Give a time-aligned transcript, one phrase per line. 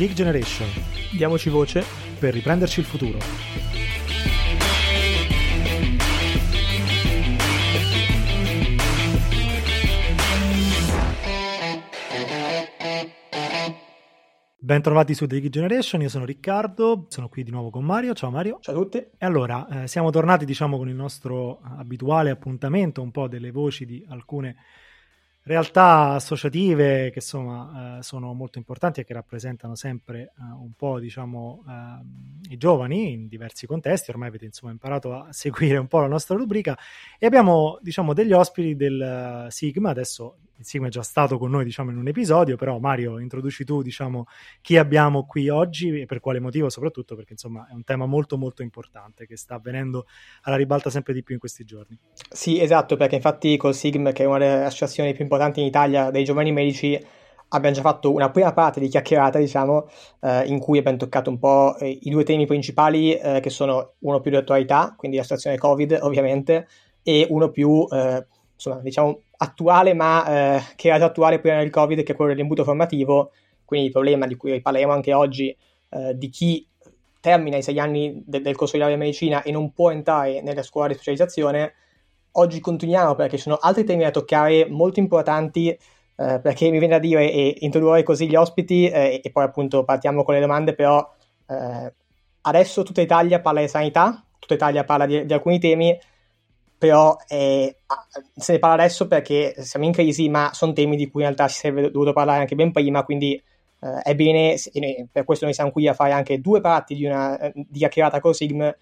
[0.00, 0.66] Geek Generation.
[1.14, 1.84] Diamoci voce
[2.18, 3.18] per riprenderci il futuro.
[14.58, 18.14] Bentrovati su The Geek Generation, io sono Riccardo, sono qui di nuovo con Mario.
[18.14, 18.56] Ciao Mario.
[18.62, 18.96] Ciao a tutti.
[18.96, 23.84] E allora, eh, siamo tornati diciamo con il nostro abituale appuntamento, un po' delle voci
[23.84, 24.56] di alcune
[25.42, 31.00] realtà associative che insomma eh, sono molto importanti e che rappresentano sempre eh, un po'
[31.00, 34.10] diciamo eh, i giovani in diversi contesti.
[34.10, 36.76] Ormai avete insomma imparato a seguire un po' la nostra rubrica.
[37.18, 39.90] E abbiamo diciamo degli ospiti del uh, Sigma.
[39.90, 43.64] Adesso il Sigma è già stato con noi diciamo in un episodio, però Mario introduci
[43.64, 44.26] tu diciamo
[44.60, 48.36] chi abbiamo qui oggi e per quale motivo soprattutto perché insomma è un tema molto
[48.36, 50.06] molto importante che sta avvenendo
[50.42, 51.98] alla ribalta sempre di più in questi giorni.
[52.30, 56.10] Sì esatto perché infatti col Sigma che è una delle associazioni più importanti in Italia
[56.10, 57.02] dei giovani medici
[57.50, 59.88] abbiamo già fatto una prima parte di chiacchierata, diciamo,
[60.20, 63.94] eh, in cui abbiamo toccato un po' eh, i due temi principali, eh, che sono
[64.00, 66.68] uno più di attualità, quindi la situazione Covid, ovviamente,
[67.02, 68.26] e uno più, eh,
[68.60, 72.32] insomma, diciamo, attuale, ma eh, che era già attuale prima del Covid, che è quello
[72.32, 73.32] dell'imbuto formativo,
[73.64, 75.56] quindi il problema di cui parleremo anche oggi,
[75.88, 76.66] eh, di chi
[77.20, 80.42] termina i sei anni de- del corso di laurea in medicina e non può entrare
[80.42, 81.74] nella scuola di specializzazione,
[82.32, 86.94] oggi continuiamo perché ci sono altri temi da toccare molto importanti, eh, perché mi viene
[86.94, 90.74] da dire e introdurre così gli ospiti eh, e poi appunto partiamo con le domande,
[90.74, 91.06] però
[91.48, 91.94] eh,
[92.42, 95.98] adesso tutta Italia parla di sanità, tutta Italia parla di, di alcuni temi,
[96.80, 97.76] però eh,
[98.34, 101.46] se ne parla adesso perché siamo in crisi, ma sono temi di cui in realtà
[101.46, 104.56] si sarebbe dovuto parlare anche ben prima, quindi eh, è bene,
[105.12, 108.32] per questo noi siamo qui a fare anche due parti di una di chiacchierata con
[108.32, 108.76] Sigm, eh,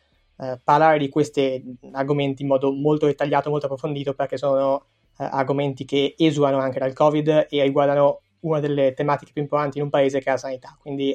[0.62, 1.60] parlare di questi
[1.90, 4.84] argomenti in modo molto dettagliato, molto approfondito, perché sono
[5.18, 9.84] eh, argomenti che esulano anche dal Covid e riguardano una delle tematiche più importanti in
[9.84, 11.10] un paese che è la sanità, quindi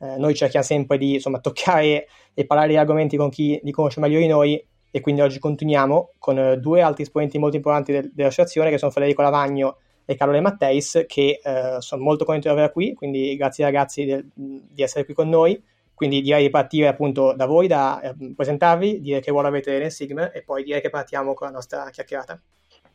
[0.00, 4.00] eh, noi cerchiamo sempre di insomma, toccare e parlare di argomenti con chi li conosce
[4.00, 8.10] meglio di noi e quindi oggi continuiamo con uh, due altri esponenti molto importanti del,
[8.12, 12.54] dell'associazione che sono Federico Lavagno e Carlo De Matteis che uh, sono molto contento di
[12.54, 15.62] averla qui, quindi grazie ragazzi del, di essere qui con noi.
[15.96, 19.90] Quindi direi di partire appunto da voi, da eh, presentarvi, dire che ruolo avete nel
[19.90, 22.38] Sigma e poi direi che partiamo con la nostra chiacchierata.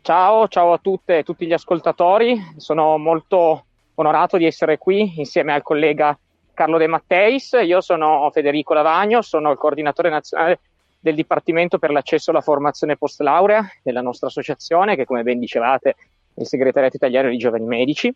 [0.03, 3.65] Ciao, ciao a tutte e tutti gli ascoltatori, sono molto
[3.95, 6.17] onorato di essere qui insieme al collega
[6.53, 10.59] Carlo De Matteis, io sono Federico Lavagno, sono il coordinatore nazionale
[11.01, 15.95] del Dipartimento per l'accesso alla formazione post laurea della nostra associazione, che come ben dicevate
[16.33, 18.13] è il segretariato italiano di giovani medici,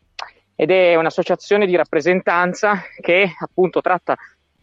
[0.55, 4.15] ed è un'associazione di rappresentanza che appunto tratta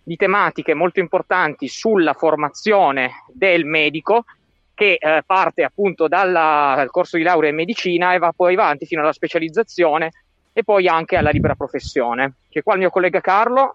[0.05, 4.25] di tematiche molto importanti sulla formazione del medico,
[4.73, 8.87] che eh, parte appunto dalla, dal corso di laurea in medicina e va poi avanti
[8.87, 10.11] fino alla specializzazione
[10.53, 12.35] e poi anche alla libera professione.
[12.49, 13.75] Che qua il mio collega Carlo.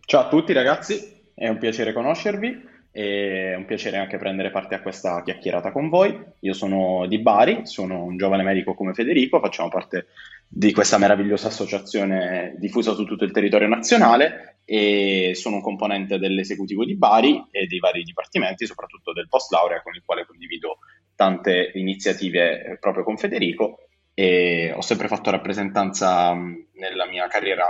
[0.00, 2.68] Ciao a tutti ragazzi, è un piacere conoscervi.
[2.92, 6.18] È un piacere anche prendere parte a questa chiacchierata con voi.
[6.40, 10.06] Io sono di Bari, sono un giovane medico come Federico, facciamo parte
[10.48, 16.84] di questa meravigliosa associazione diffusa su tutto il territorio nazionale e sono un componente dell'esecutivo
[16.84, 20.78] di Bari e dei vari dipartimenti, soprattutto del post laurea con il quale condivido
[21.14, 23.84] tante iniziative proprio con Federico
[24.14, 27.66] e ho sempre fatto rappresentanza nella mia carriera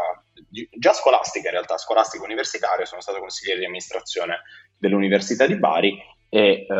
[0.70, 4.38] già scolastica in realtà, scolastica universitaria, sono stato consigliere di amministrazione
[4.80, 5.96] dell'Università di Bari
[6.28, 6.74] e eh,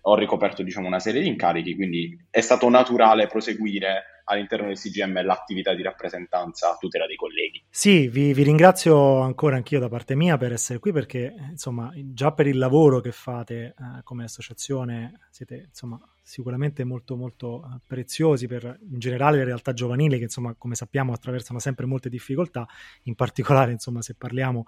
[0.00, 5.24] ho ricoperto diciamo, una serie di incarichi, quindi è stato naturale proseguire all'interno del CGM
[5.24, 7.62] l'attività di rappresentanza a tutela dei colleghi.
[7.68, 12.32] Sì, vi, vi, ringrazio ancora anch'io da parte mia per essere qui perché insomma già
[12.32, 18.46] per il lavoro che fate eh, come associazione siete insomma sicuramente molto molto eh, preziosi
[18.46, 22.66] per in generale le realtà giovanili che insomma come sappiamo attraversano sempre molte difficoltà,
[23.04, 24.64] in particolare insomma se parliamo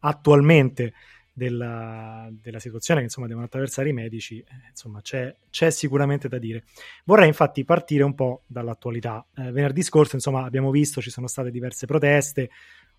[0.00, 0.92] attualmente
[1.38, 6.38] della, della, situazione che insomma devono attraversare i medici, eh, insomma c'è, c'è, sicuramente da
[6.38, 6.64] dire.
[7.04, 9.24] Vorrei infatti partire un po' dall'attualità.
[9.36, 12.50] Eh, venerdì scorso insomma abbiamo visto ci sono state diverse proteste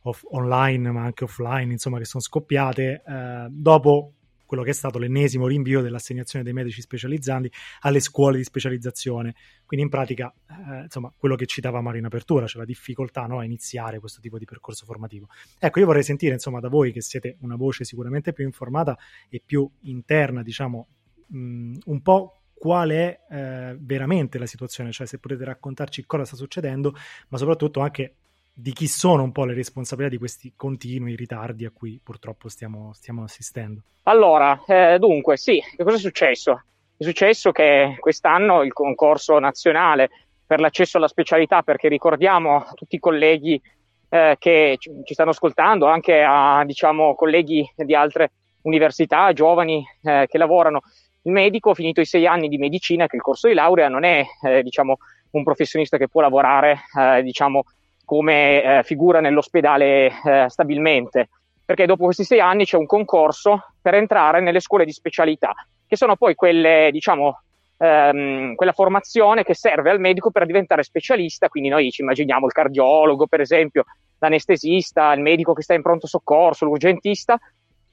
[0.03, 4.13] off- online ma anche offline insomma che sono scoppiate eh, dopo
[4.49, 7.51] quello che è stato l'ennesimo rinvio dell'assegnazione dei medici specializzanti
[7.81, 9.35] alle scuole di specializzazione.
[9.63, 13.37] Quindi in pratica, eh, insomma, quello che citava Mario in apertura, cioè la difficoltà no,
[13.37, 15.27] a iniziare questo tipo di percorso formativo.
[15.59, 18.97] Ecco, io vorrei sentire, insomma, da voi che siete una voce sicuramente più informata
[19.29, 20.87] e più interna, diciamo,
[21.27, 26.35] mh, un po' qual è eh, veramente la situazione, cioè se potete raccontarci cosa sta
[26.35, 26.95] succedendo,
[27.27, 28.15] ma soprattutto anche
[28.61, 32.91] di chi sono un po' le responsabilità di questi continui ritardi a cui purtroppo stiamo,
[32.93, 33.81] stiamo assistendo.
[34.03, 36.63] Allora, eh, dunque, sì, che cosa è successo?
[36.97, 40.09] È successo che quest'anno il concorso nazionale
[40.45, 43.61] per l'accesso alla specialità, perché ricordiamo a tutti i colleghi
[44.09, 48.31] eh, che ci stanno ascoltando, anche a diciamo, colleghi di altre
[48.63, 50.81] università, giovani eh, che lavorano.
[51.21, 54.25] Il medico, finito i sei anni di medicina, che il corso di laurea, non è
[54.43, 54.97] eh, diciamo,
[55.31, 57.63] un professionista che può lavorare eh, diciamo,
[58.09, 61.29] come eh, figura nell'ospedale eh, stabilmente,
[61.63, 65.53] perché dopo questi sei anni c'è un concorso per entrare nelle scuole di specialità,
[65.85, 67.43] che sono poi quelle, diciamo,
[67.77, 72.51] ehm, quella formazione che serve al medico per diventare specialista, quindi noi ci immaginiamo il
[72.51, 73.83] cardiologo, per esempio,
[74.17, 77.39] l'anestesista, il medico che sta in pronto soccorso, l'urgentista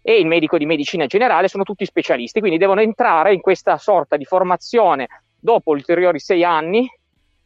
[0.01, 4.17] e il medico di medicina generale, sono tutti specialisti, quindi devono entrare in questa sorta
[4.17, 5.09] di formazione
[5.39, 6.89] dopo ulteriori sei anni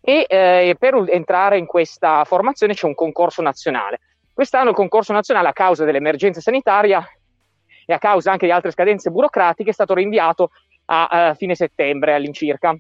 [0.01, 4.01] e eh, per entrare in questa formazione c'è un concorso nazionale.
[4.33, 7.07] Quest'anno il concorso nazionale a causa dell'emergenza sanitaria
[7.85, 10.51] e a causa anche di altre scadenze burocratiche è stato rinviato
[10.87, 12.77] a, a fine settembre all'incirca.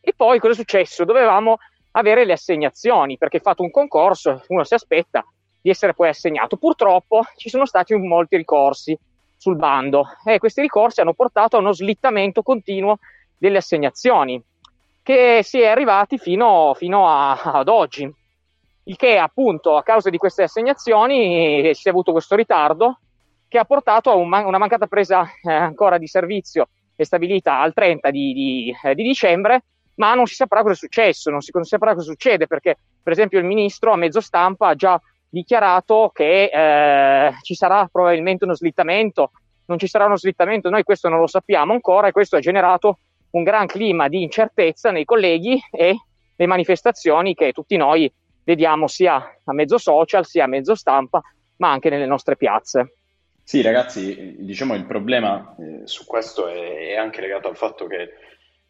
[0.00, 1.04] E poi cosa è successo?
[1.04, 1.58] Dovevamo
[1.92, 5.24] avere le assegnazioni perché fatto un concorso uno si aspetta
[5.60, 6.56] di essere poi assegnato.
[6.56, 8.98] Purtroppo ci sono stati molti ricorsi
[9.36, 12.98] sul bando e questi ricorsi hanno portato a uno slittamento continuo
[13.38, 14.42] delle assegnazioni
[15.04, 18.10] che si è arrivati fino, fino a, ad oggi.
[18.84, 22.98] Il che appunto a causa di queste assegnazioni si è avuto questo ritardo
[23.46, 27.60] che ha portato a un man- una mancata presa eh, ancora di servizio e stabilita
[27.60, 29.64] al 30 di, di, eh, di, dicembre,
[29.96, 32.78] ma non si saprà cosa è successo, non si, non si, saprà cosa succede perché
[33.02, 34.98] per esempio il ministro a mezzo stampa ha già
[35.28, 39.32] dichiarato che eh, ci sarà probabilmente uno slittamento,
[39.66, 42.98] non ci sarà uno slittamento, noi questo non lo sappiamo ancora e questo ha generato
[43.34, 45.94] un gran clima di incertezza nei colleghi e
[46.36, 48.10] le manifestazioni che tutti noi
[48.44, 51.20] vediamo sia a mezzo social sia a mezzo stampa,
[51.56, 52.94] ma anche nelle nostre piazze.
[53.42, 58.02] Sì, ragazzi, diciamo il problema eh, su questo è, è, anche legato al fatto che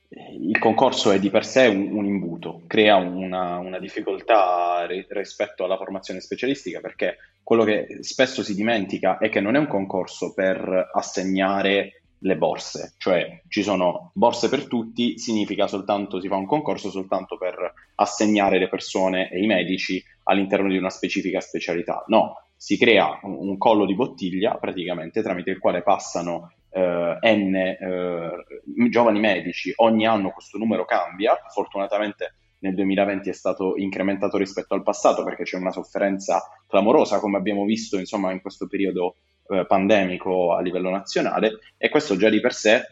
[0.08, 5.06] eh, il concorso è di per sé un, un imbuto, crea una, una difficoltà ri,
[5.10, 9.68] rispetto alla formazione specialistica perché quello che spesso si dimentica è che non è un
[9.68, 16.36] concorso per assegnare le borse, cioè ci sono borse per tutti, significa soltanto, si fa
[16.36, 22.02] un concorso soltanto per assegnare le persone e i medici all'interno di una specifica specialità.
[22.06, 27.54] No, si crea un, un collo di bottiglia praticamente tramite il quale passano eh, N
[27.54, 34.72] eh, giovani medici, ogni anno questo numero cambia, fortunatamente nel 2020 è stato incrementato rispetto
[34.72, 39.16] al passato perché c'è una sofferenza clamorosa come abbiamo visto insomma in questo periodo
[39.48, 42.82] eh, pandemico a livello nazionale e questo già di per sé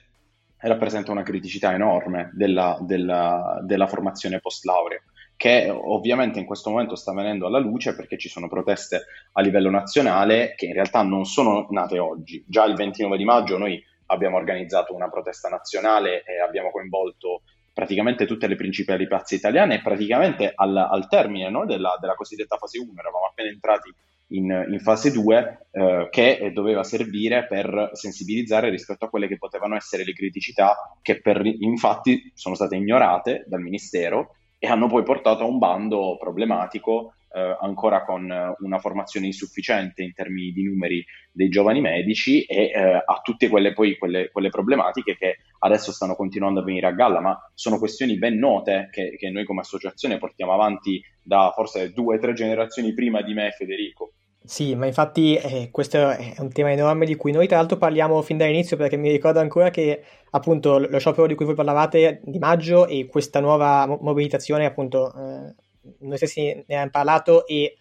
[0.58, 5.02] rappresenta una criticità enorme della, della, della formazione post laurea
[5.43, 9.70] che ovviamente in questo momento sta venendo alla luce perché ci sono proteste a livello
[9.70, 12.44] nazionale che in realtà non sono nate oggi.
[12.46, 18.25] Già il 29 di maggio noi abbiamo organizzato una protesta nazionale e abbiamo coinvolto praticamente
[18.25, 22.78] tutte le principali piazze italiane e praticamente al, al termine no, della, della, cosiddetta fase
[22.78, 23.93] 1, eravamo appena entrati
[24.32, 29.76] in, in fase 2, eh, che doveva servire per sensibilizzare rispetto a quelle che potevano
[29.76, 35.43] essere le criticità che per, infatti sono state ignorate dal Ministero e hanno poi portato
[35.43, 41.49] a un bando problematico eh, ancora con una formazione insufficiente in termini di numeri dei
[41.49, 46.61] giovani medici e eh, a tutte quelle, poi, quelle, quelle, problematiche che adesso stanno continuando
[46.61, 50.52] a venire a galla, ma sono questioni ben note che, che noi come associazione portiamo
[50.52, 54.12] avanti da forse due o tre generazioni prima di me, Federico.
[54.44, 58.20] Sì, ma infatti eh, questo è un tema enorme di cui noi tra l'altro parliamo
[58.22, 62.38] fin dall'inizio perché mi ricordo ancora che appunto lo sciopero di cui voi parlavate di
[62.40, 65.54] maggio e questa nuova mobilitazione appunto eh,
[66.00, 67.76] noi stessi ne abbiamo parlato e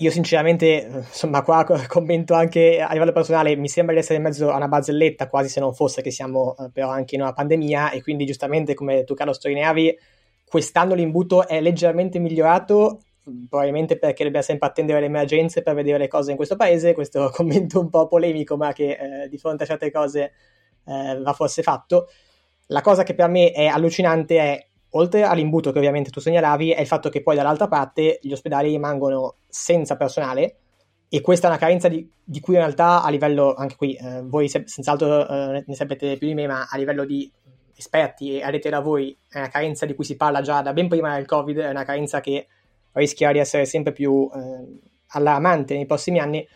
[0.00, 4.50] io sinceramente, insomma, qua commento anche a livello personale, mi sembra di essere in mezzo
[4.50, 7.90] a una barzelletta, quasi se non fosse che siamo eh, però anche in una pandemia
[7.90, 9.98] e quindi giustamente come tu Carlo sottolineavi,
[10.46, 13.02] quest'anno l'imbuto è leggermente migliorato,
[13.48, 17.30] probabilmente perché dobbiamo sempre attendere le emergenze per vedere le cose in questo paese, questo
[17.34, 20.32] commento un po' polemico ma che eh, di fronte a certe cose
[20.84, 22.08] eh, va forse fatto.
[22.66, 26.80] La cosa che per me è allucinante è oltre all'imbuto che ovviamente tu segnalavi, è
[26.80, 30.56] il fatto che poi dall'altra parte gli ospedali rimangono senza personale
[31.10, 34.22] e questa è una carenza di, di cui in realtà a livello, anche qui eh,
[34.22, 37.30] voi se, senz'altro eh, ne sapete più di me, ma a livello di
[37.74, 40.88] esperti e addetti ai lavori è una carenza di cui si parla già da ben
[40.88, 42.48] prima del Covid, è una carenza che
[42.98, 46.46] rischia di essere sempre più eh, allarmante nei prossimi anni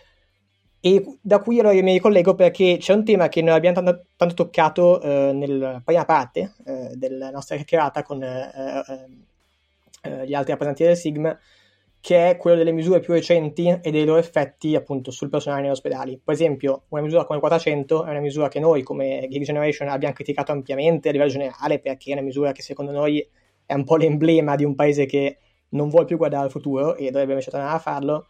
[0.85, 4.07] e da qui allora io mi ricollego perché c'è un tema che noi abbiamo tanto,
[4.17, 8.51] tanto toccato eh, nella prima parte eh, della nostra chiacchierata con eh,
[8.89, 9.07] eh,
[10.11, 11.39] eh, gli altri rappresentanti del SIGM,
[12.01, 15.71] che è quello delle misure più recenti e dei loro effetti appunto sul personale negli
[15.71, 16.21] ospedali.
[16.23, 19.89] Per esempio, una misura come il 400 è una misura che noi come Gig Generation
[19.89, 23.25] abbiamo criticato ampiamente a livello generale perché è una misura che secondo noi
[23.65, 25.39] è un po' l'emblema di un paese che
[25.73, 28.27] non vuole più guardare al futuro e dovrebbe invece tornare a farlo.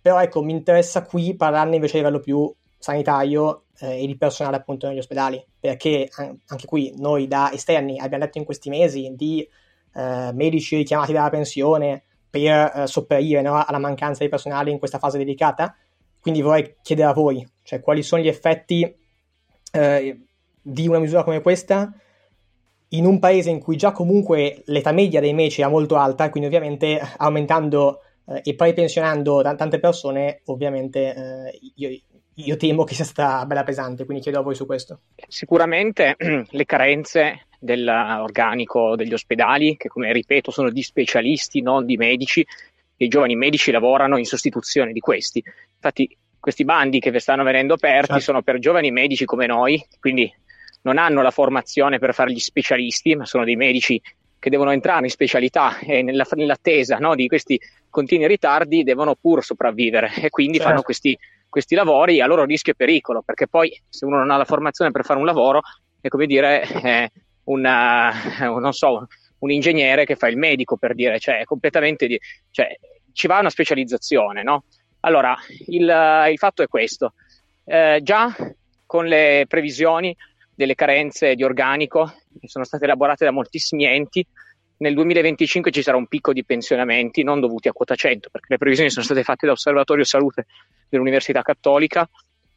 [0.00, 4.56] Però ecco, mi interessa qui parlarne invece a livello più sanitario eh, e di personale
[4.56, 9.46] appunto negli ospedali, perché anche qui noi da esterni abbiamo detto in questi mesi di
[9.94, 14.98] eh, medici richiamati dalla pensione per eh, sopperire no, alla mancanza di personale in questa
[14.98, 15.74] fase delicata,
[16.20, 18.96] quindi vorrei chiedere a voi, cioè quali sono gli effetti
[19.72, 20.20] eh,
[20.60, 21.92] di una misura come questa
[22.90, 26.48] in un paese in cui già comunque l'età media dei medici è molto alta, quindi
[26.48, 31.98] ovviamente aumentando eh, e poi pensionando t- tante persone, ovviamente eh, io,
[32.34, 35.00] io, temo che sia stata bella pesante, quindi chiedo a voi su questo.
[35.26, 36.16] Sicuramente
[36.48, 42.46] le carenze dell'organico degli ospedali, che come ripeto sono di specialisti, non di medici,
[43.00, 45.42] e i giovani medici lavorano in sostituzione di questi.
[45.74, 48.22] Infatti questi bandi che stanno venendo aperti certo.
[48.22, 50.32] sono per giovani medici come noi, quindi
[50.82, 54.00] non hanno la formazione per fare gli specialisti, ma sono dei medici
[54.38, 59.42] che devono entrare in specialità e nella, nell'attesa no, di questi continui ritardi devono pur
[59.42, 60.70] sopravvivere e quindi certo.
[60.70, 61.18] fanno questi,
[61.48, 64.90] questi, lavori a loro rischio e pericolo, perché poi se uno non ha la formazione
[64.90, 65.62] per fare un lavoro
[66.00, 67.10] è come dire eh,
[67.44, 69.06] una, non so,
[69.38, 72.18] un ingegnere che fa il medico per dire, cioè completamente di,
[72.50, 72.68] cioè,
[73.12, 74.64] ci va una specializzazione, no?
[75.00, 75.82] Allora, il,
[76.30, 77.14] il fatto è questo,
[77.64, 78.34] eh, già
[78.86, 80.16] con le previsioni
[80.58, 84.26] delle carenze di organico che sono state elaborate da moltissimi enti.
[84.78, 88.58] Nel 2025 ci sarà un picco di pensionamenti non dovuti a quota 100, perché le
[88.58, 90.46] previsioni sono state fatte dall'Osservatorio Salute
[90.88, 92.10] dell'Università Cattolica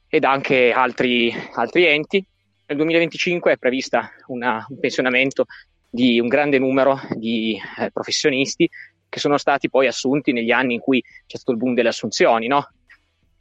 [0.07, 2.25] ed anche altri, altri enti.
[2.65, 5.45] Nel 2025 è prevista una, un pensionamento
[5.87, 8.67] di un grande numero di eh, professionisti
[9.09, 12.47] che sono stati poi assunti negli anni in cui c'è stato il boom delle assunzioni,
[12.47, 12.67] no?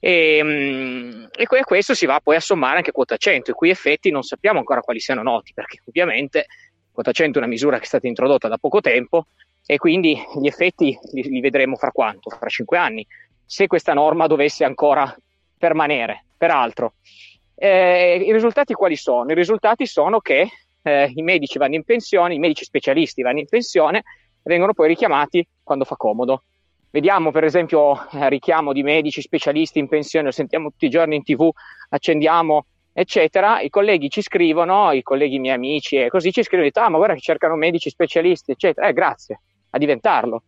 [0.02, 4.10] E, mm, e, questo si va poi a sommare anche quota 100, i cui effetti
[4.10, 6.46] non sappiamo ancora quali siano noti, perché ovviamente
[6.90, 9.26] quota 100 è una misura che è stata introdotta da poco tempo
[9.66, 12.30] e quindi gli effetti li, li vedremo fra quanto?
[12.30, 13.06] Fra 5 anni,
[13.44, 15.14] se questa norma dovesse ancora
[15.58, 16.24] permanere.
[16.36, 16.94] Peraltro,
[17.54, 19.30] eh, i risultati quali sono?
[19.30, 20.48] I risultati sono che
[20.82, 24.02] eh, i medici vanno in pensione, i medici specialisti vanno in pensione e
[24.44, 26.44] vengono poi richiamati quando fa comodo.
[26.92, 31.14] Vediamo per esempio eh, richiamo di medici specialisti in pensione, lo sentiamo tutti i giorni
[31.14, 31.48] in tv,
[31.90, 36.88] accendiamo eccetera, i colleghi ci scrivono, i colleghi miei amici e così ci scrivono, ah
[36.88, 40.42] ma guarda che cercano medici specialisti eccetera, eh grazie, a diventarlo,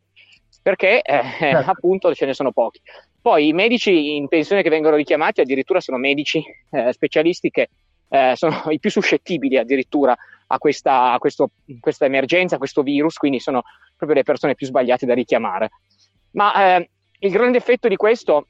[0.61, 1.71] perché eh, certo.
[1.71, 2.81] appunto ce ne sono pochi.
[3.21, 7.69] Poi i medici in pensione che vengono richiamati addirittura sono medici eh, specialisti che
[8.09, 10.17] eh, sono i più suscettibili addirittura
[10.49, 13.63] a, questa, a questo, questa emergenza, a questo virus, quindi sono
[13.97, 15.71] proprio le persone più sbagliate da richiamare.
[16.33, 18.47] Ma eh, il grande effetto di questo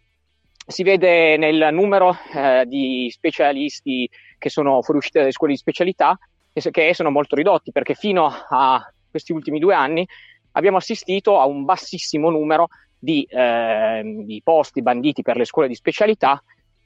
[0.67, 4.09] si vede nel numero eh, di specialisti
[4.39, 6.19] che sono fuoriusciti dalle scuole di specialità,
[6.53, 10.07] che sono molto ridotti, perché fino a questi ultimi due anni
[10.53, 15.75] abbiamo assistito a un bassissimo numero di, eh, di posti banditi per le scuole di
[15.75, 16.43] specialità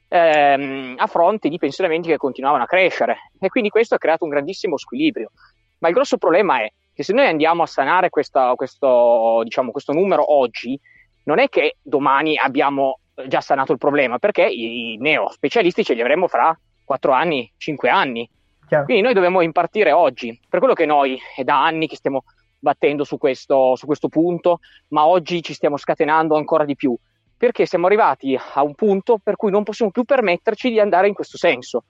[0.07, 4.31] ehm, a fronte di pensionamenti che continuavano a crescere e quindi questo ha creato un
[4.31, 5.31] grandissimo squilibrio.
[5.79, 9.93] Ma il grosso problema è che se noi andiamo a sanare questa, questo, diciamo, questo
[9.93, 10.79] numero oggi,
[11.25, 16.01] non è che domani abbiamo già sanato il problema, perché i neo specialisti ce li
[16.01, 18.27] avremo fra 4 anni, 5 anni.
[18.67, 18.85] Chiaro.
[18.85, 20.41] Quindi noi dobbiamo impartire oggi.
[20.49, 22.23] Per quello che noi è da anni che stiamo
[22.57, 26.97] battendo su questo, su questo punto, ma oggi ci stiamo scatenando ancora di più,
[27.37, 31.13] perché siamo arrivati a un punto per cui non possiamo più permetterci di andare in
[31.13, 31.83] questo senso.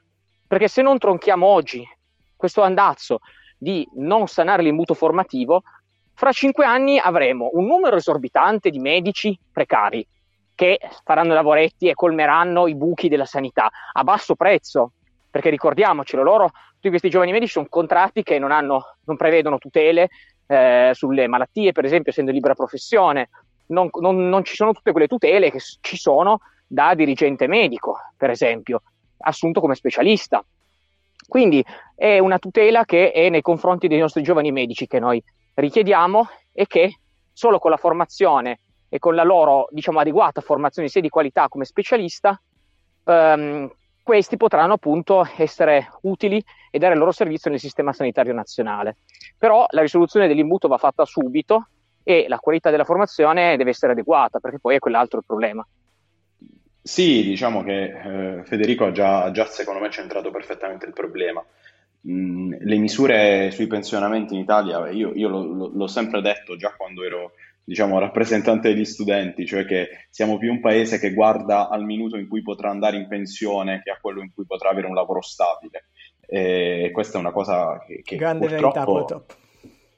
[0.46, 1.88] Perché se non tronchiamo oggi
[2.36, 3.20] questo andazzo
[3.58, 5.64] di non sanare l'imbuto formativo,
[6.14, 10.06] fra cinque anni avremo un numero esorbitante di medici precari
[10.56, 14.94] che faranno lavoretti e colmeranno i buchi della sanità a basso prezzo,
[15.30, 20.10] perché ricordiamocelo, loro, tutti questi giovani medici sono contratti che non, hanno, non prevedono tutele
[20.48, 23.30] eh, sulle malattie, per esempio, essendo libera professione,
[23.68, 28.32] non, non, non ci sono tutte quelle tutele che ci sono da dirigente medico, per
[28.32, 28.82] esempio,
[29.20, 30.44] assunto come specialista.
[31.27, 31.63] Quindi
[31.96, 35.22] è una tutela che è nei confronti dei nostri giovani medici che noi
[35.55, 37.00] richiediamo e che
[37.34, 41.65] solo con la formazione e con la loro diciamo, adeguata formazione sia di qualità come
[41.65, 42.39] specialista,
[43.03, 43.69] ehm,
[44.01, 46.41] questi potranno appunto essere utili
[46.72, 48.98] e dare il loro servizio nel sistema sanitario nazionale.
[49.38, 51.67] Però la risoluzione dell'imbuto va fatta subito
[52.03, 55.67] e la qualità della formazione deve essere adeguata, perché poi è quell'altro il problema.
[56.88, 61.46] Sì, diciamo che eh, Federico ha già, già, secondo me centrato perfettamente il problema.
[62.10, 66.74] Mm, le misure sui pensionamenti in Italia, io, io lo, lo, l'ho sempre detto già
[66.77, 71.84] quando ero diciamo, rappresentante degli studenti, cioè che siamo più un paese che guarda al
[71.84, 74.96] minuto in cui potrà andare in pensione che a quello in cui potrà avere un
[74.96, 75.88] lavoro stabile.
[76.25, 79.34] E questa è una cosa che, che Grande purtroppo, verità, purtroppo.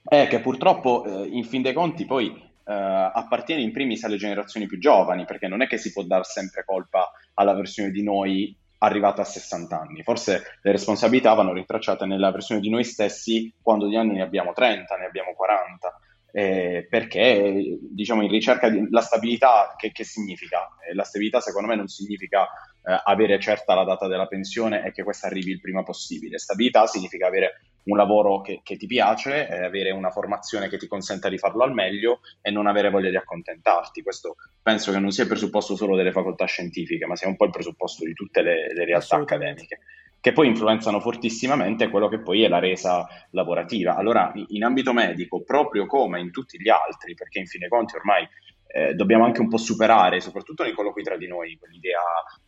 [0.03, 4.67] È che purtroppo, eh, in fin dei conti, poi eh, appartiene in primis alle generazioni
[4.67, 8.55] più giovani, perché non è che si può dar sempre colpa alla versione di noi
[8.79, 10.03] arrivata a 60 anni.
[10.03, 14.53] Forse le responsabilità vanno ritracciate nella versione di noi stessi quando di anni ne abbiamo
[14.53, 15.99] 30, ne abbiamo 40.
[16.31, 20.77] Eh, perché diciamo in ricerca di la stabilità che, che significa?
[20.87, 24.91] Eh, la stabilità secondo me non significa eh, avere certa la data della pensione e
[24.91, 26.37] che questa arrivi il prima possibile.
[26.37, 31.29] Stabilità significa avere un lavoro che, che ti piace, avere una formazione che ti consenta
[31.29, 34.03] di farlo al meglio e non avere voglia di accontentarti.
[34.03, 37.45] Questo penso che non sia il presupposto solo delle facoltà scientifiche, ma sia un po'
[37.45, 39.79] il presupposto di tutte le, le realtà accademiche
[40.21, 43.95] che poi influenzano fortissimamente quello che poi è la resa lavorativa.
[43.95, 47.95] Allora, in ambito medico, proprio come in tutti gli altri, perché in fin dei conti
[47.95, 48.27] ormai
[48.71, 52.01] eh, dobbiamo anche un po' superare, soprattutto nei colloqui tra di noi, quell'idea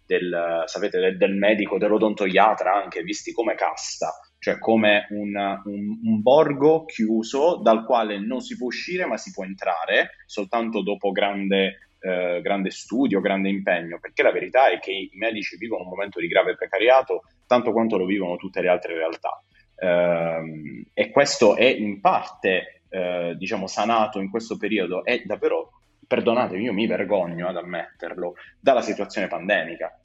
[0.05, 6.21] del, sapete, del, del medico, dell'odontoiatra, anche visti come casta, cioè come un, un, un,
[6.21, 11.89] borgo chiuso dal quale non si può uscire ma si può entrare soltanto dopo grande,
[11.99, 16.19] eh, grande studio, grande impegno, perché la verità è che i medici vivono un momento
[16.19, 19.43] di grave precariato tanto quanto lo vivono tutte le altre realtà.
[19.75, 26.63] Eh, e questo è in parte, eh, diciamo, sanato in questo periodo e davvero perdonatemi,
[26.63, 30.00] io mi vergogno ad ammetterlo, dalla situazione pandemica.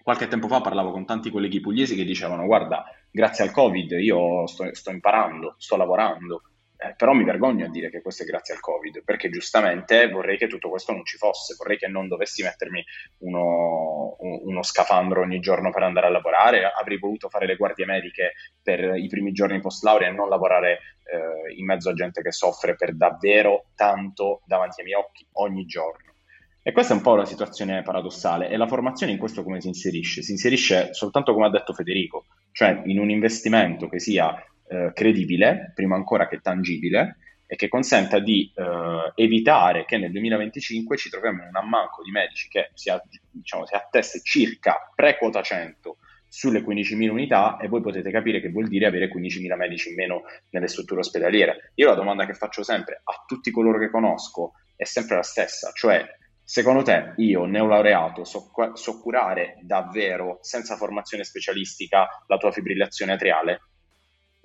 [0.00, 4.46] Qualche tempo fa parlavo con tanti colleghi pugliesi che dicevano, guarda, grazie al Covid io
[4.46, 6.42] sto, sto imparando, sto lavorando,
[6.78, 10.36] eh, però mi vergogno a dire che questo è grazie al Covid, perché giustamente vorrei
[10.36, 12.84] che tutto questo non ci fosse, vorrei che non dovessi mettermi
[13.18, 18.32] uno, uno scafandro ogni giorno per andare a lavorare, avrei voluto fare le guardie mediche
[18.62, 20.72] per i primi giorni post laurea e non lavorare
[21.04, 25.64] eh, in mezzo a gente che soffre per davvero tanto davanti ai miei occhi ogni
[25.64, 26.14] giorno.
[26.62, 29.68] E questa è un po' la situazione paradossale e la formazione in questo come si
[29.68, 30.22] inserisce?
[30.22, 34.34] Si inserisce soltanto come ha detto Federico, cioè in un investimento che sia
[34.68, 40.96] eh, credibile, prima ancora che tangibile, e che consenta di eh, evitare che nel 2025
[40.96, 42.90] ci troviamo in un ammanco di medici che si,
[43.30, 45.96] diciamo, si atteste circa pre-quota 100
[46.28, 50.22] sulle 15.000 unità e voi potete capire che vuol dire avere 15.000 medici in meno
[50.50, 51.72] nelle strutture ospedaliere.
[51.76, 55.70] Io la domanda che faccio sempre a tutti coloro che conosco è sempre la stessa,
[55.72, 56.04] cioè
[56.42, 63.60] secondo te io, neolaureato, so, so curare davvero senza formazione specialistica la tua fibrillazione atriale?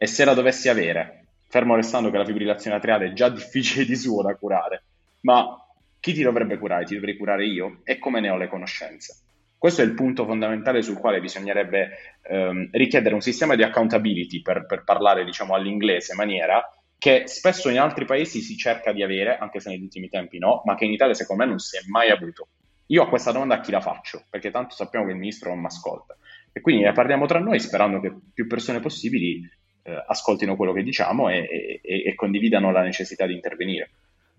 [0.02, 3.96] E se la dovessi avere, fermo restando che la fibrillazione atriale è già difficile di
[3.96, 4.82] suo da curare,
[5.20, 5.64] ma
[6.00, 6.86] chi ti dovrebbe curare?
[6.86, 7.82] Ti dovrei curare io?
[7.84, 9.18] E come ne ho le conoscenze?
[9.60, 14.66] Questo è il punto fondamentale sul quale bisognerebbe ehm, richiedere un sistema di accountability, per,
[14.66, 19.60] per parlare diciamo all'inglese, maniera che spesso in altri paesi si cerca di avere, anche
[19.60, 22.10] se negli ultimi tempi no, ma che in Italia secondo me non si è mai
[22.10, 22.48] avuto.
[22.88, 24.24] Io a questa domanda a chi la faccio?
[24.32, 26.18] Perché tanto sappiamo che il ministro non mi ascolta.
[26.52, 29.48] E quindi ne parliamo tra noi sperando che più persone possibili
[29.84, 33.90] eh, ascoltino quello che diciamo e, e, e, condividano la necessità di intervenire.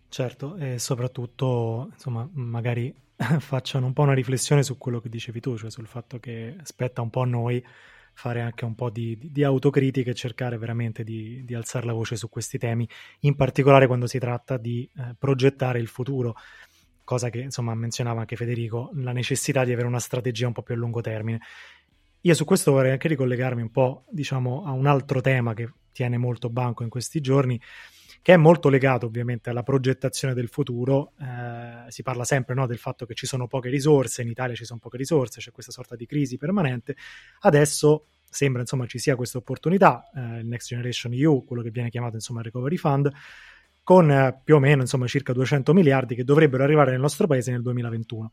[0.08, 2.94] Certo, e soprattutto, insomma, magari
[3.38, 7.00] facciano un po' una riflessione su quello che dicevi tu, cioè sul fatto che spetta
[7.00, 7.64] un po' a noi
[8.14, 12.16] fare anche un po' di, di, autocritica e cercare veramente di, di, alzare la voce
[12.16, 12.86] su questi temi,
[13.20, 16.34] in particolare quando si tratta di eh, progettare il futuro,
[17.04, 20.74] cosa che insomma menzionava anche Federico, la necessità di avere una strategia un po' più
[20.74, 21.40] a lungo termine.
[22.24, 26.18] Io su questo vorrei anche ricollegarmi un po', diciamo, a un altro tema che tiene
[26.18, 27.60] molto banco in questi giorni,
[28.22, 31.14] che è molto legato ovviamente alla progettazione del futuro.
[31.20, 34.64] Eh, si parla sempre no, del fatto che ci sono poche risorse, in Italia ci
[34.64, 36.94] sono poche risorse, c'è questa sorta di crisi permanente.
[37.40, 41.90] Adesso sembra insomma ci sia questa opportunità, eh, il Next Generation EU, quello che viene
[41.90, 43.10] chiamato insomma Recovery Fund,
[43.82, 47.50] con eh, più o meno insomma circa 200 miliardi che dovrebbero arrivare nel nostro paese
[47.50, 48.30] nel 2021.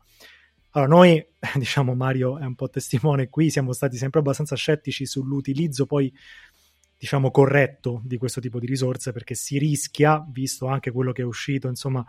[0.72, 5.86] Allora, noi, diciamo, Mario è un po' testimone qui, siamo stati sempre abbastanza scettici sull'utilizzo
[5.86, 6.12] poi,
[6.96, 11.24] diciamo, corretto di questo tipo di risorse, perché si rischia, visto anche quello che è
[11.24, 12.04] uscito, insomma,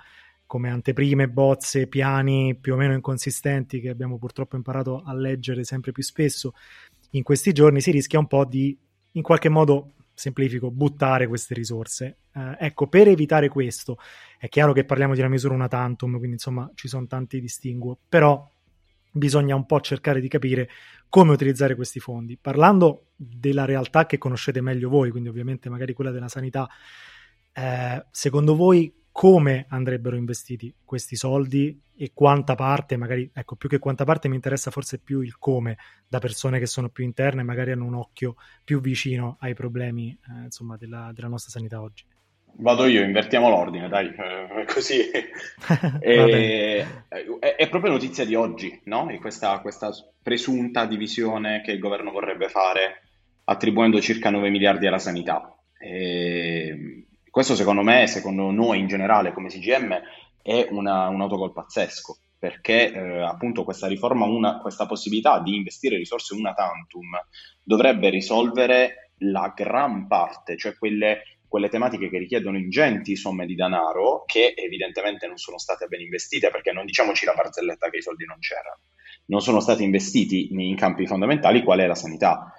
[0.45, 5.93] come anteprime, bozze, piani più o meno inconsistenti che abbiamo purtroppo imparato a leggere sempre
[5.93, 6.53] più spesso
[7.11, 8.77] in questi giorni, si rischia un po' di,
[9.13, 12.17] in qualche modo, semplifico, buttare queste risorse.
[12.33, 13.97] Eh, ecco, per evitare questo,
[14.37, 17.97] è chiaro che parliamo di una misura una tantum, quindi insomma ci sono tanti distinguo,
[18.07, 18.50] però
[19.11, 20.69] bisogna un po' cercare di capire
[21.09, 22.37] come utilizzare questi fondi.
[22.37, 26.69] Parlando della realtà che conoscete meglio voi, quindi ovviamente magari quella della sanità,
[27.53, 33.77] eh, secondo voi come andrebbero investiti questi soldi e quanta parte, magari, ecco, più che
[33.77, 37.43] quanta parte mi interessa forse più il come da persone che sono più interne e
[37.43, 42.05] magari hanno un occhio più vicino ai problemi, eh, insomma, della, della nostra sanità oggi.
[42.53, 45.09] Vado io, invertiamo l'ordine, dai, eh, così.
[45.99, 49.07] e, è, è, proprio notizia di oggi, no?
[49.19, 53.01] Questa, questa, presunta divisione che il governo vorrebbe fare
[53.45, 55.55] attribuendo circa 9 miliardi alla sanità.
[55.79, 59.99] E questo secondo me, secondo noi in generale come CGM,
[60.41, 65.95] è una, un autogol pazzesco perché eh, appunto questa riforma, una, questa possibilità di investire
[65.95, 67.09] risorse una tantum
[67.63, 74.23] dovrebbe risolvere la gran parte, cioè quelle, quelle tematiche che richiedono ingenti somme di denaro
[74.25, 78.23] che evidentemente non sono state ben investite perché non diciamoci la barzelletta che i soldi
[78.23, 78.83] non c'erano,
[79.25, 82.53] non sono stati investiti in campi fondamentali qual è la sanità.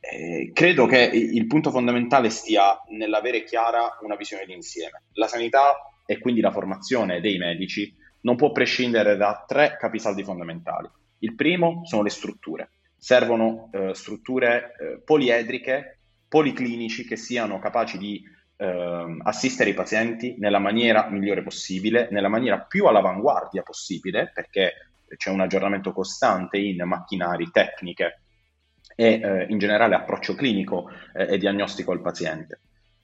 [0.00, 5.04] Eh, credo che il punto fondamentale stia nell'avere chiara una visione d'insieme.
[5.12, 10.88] La sanità e quindi la formazione dei medici non può prescindere da tre capisaldi fondamentali.
[11.20, 12.70] Il primo sono le strutture.
[12.98, 16.00] Servono eh, strutture eh, poliedriche,
[16.34, 18.20] policlinici che siano capaci di
[18.56, 24.72] eh, assistere i pazienti nella maniera migliore possibile, nella maniera più all'avanguardia possibile, perché
[25.16, 28.22] c'è un aggiornamento costante in macchinari, tecniche
[28.96, 32.58] e eh, in generale approccio clinico eh, e diagnostico al paziente.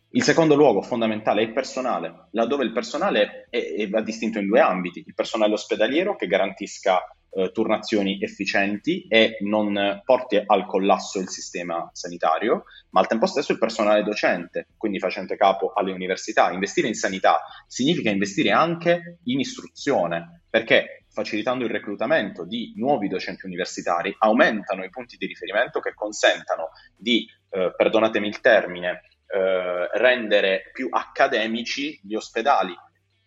[0.09, 4.49] Il secondo luogo fondamentale è il personale, laddove il personale è, è, va distinto in
[4.49, 11.21] due ambiti, il personale ospedaliero che garantisca eh, turnazioni efficienti e non porti al collasso
[11.21, 16.51] il sistema sanitario, ma al tempo stesso il personale docente, quindi facente capo alle università.
[16.51, 23.47] Investire in sanità significa investire anche in istruzione, perché facilitando il reclutamento di nuovi docenti
[23.47, 30.71] universitari aumentano i punti di riferimento che consentano di, eh, perdonatemi il termine, eh, rendere
[30.73, 32.75] più accademici gli ospedali,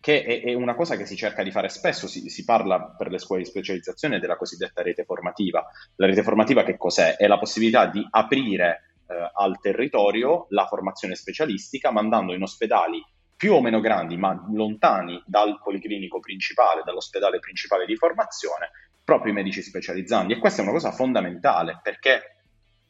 [0.03, 3.09] che è, è, una cosa che si cerca di fare spesso, si, si, parla per
[3.09, 5.65] le scuole di specializzazione della cosiddetta rete formativa.
[5.95, 7.15] La rete formativa che cos'è?
[7.15, 13.01] È la possibilità di aprire eh, al territorio la formazione specialistica mandando in ospedali
[13.37, 18.71] più o meno grandi, ma lontani dal policlinico principale, dall'ospedale principale di formazione,
[19.05, 20.33] proprio i medici specializzanti.
[20.33, 22.39] E questa è una cosa fondamentale perché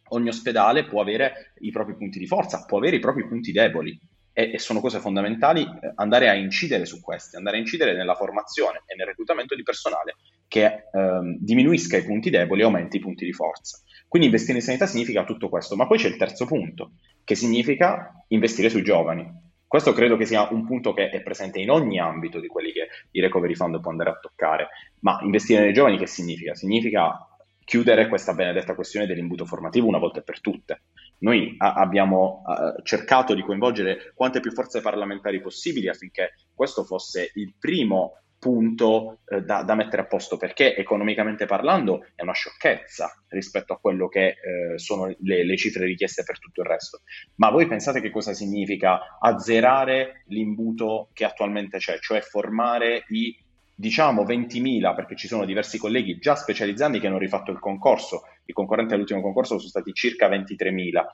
[0.08, 3.99] ogni ospedale può avere i propri punti di forza, può avere i propri punti deboli
[4.34, 8.15] e, e sono cose fondamentali eh, andare a incidere su questi, andare a incidere nella
[8.15, 10.15] formazione e nel reclutamento di personale
[10.48, 13.80] che ehm, diminuisca i punti deboli e aumenti i punti di forza.
[14.08, 16.91] Quindi investire in sanità significa tutto questo, ma poi c'è il terzo punto,
[17.24, 19.41] che significa investire sui giovani.
[19.65, 22.89] Questo credo che sia un punto che è presente in ogni ambito di quelli che
[23.10, 24.67] il Recovery Fund può andare a toccare.
[25.00, 26.54] Ma investire nei giovani che significa?
[26.54, 27.28] Significa
[27.65, 30.84] chiudere questa benedetta questione dell'imbuto formativo una volta per tutte.
[31.19, 37.32] Noi a- abbiamo uh, cercato di coinvolgere quante più forze parlamentari possibili affinché questo fosse
[37.36, 43.23] il primo punto eh, da, da, mettere a posto perché economicamente parlando è una sciocchezza
[43.30, 47.04] rispetto a quello che eh, sono le, le, cifre richieste per tutto il resto.
[47.36, 53.34] Ma voi pensate che cosa significa azzerare l'imbuto che attualmente c'è, cioè formare i
[53.75, 58.53] diciamo 20.000, perché ci sono diversi colleghi già specializzati che hanno rifatto il concorso, i
[58.53, 61.05] concorrenti all'ultimo concorso sono stati circa 23.000.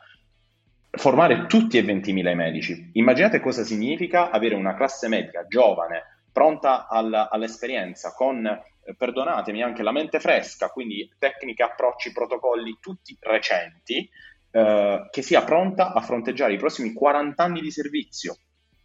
[0.91, 2.89] Formare tutti e 20.000 i medici.
[2.93, 9.83] Immaginate cosa significa avere una classe medica giovane, pronta all- all'esperienza, con, eh, perdonatemi, anche
[9.83, 14.09] la mente fresca, quindi tecniche, approcci, protocolli, tutti recenti,
[14.51, 18.35] eh, che sia pronta a fronteggiare i prossimi 40 anni di servizio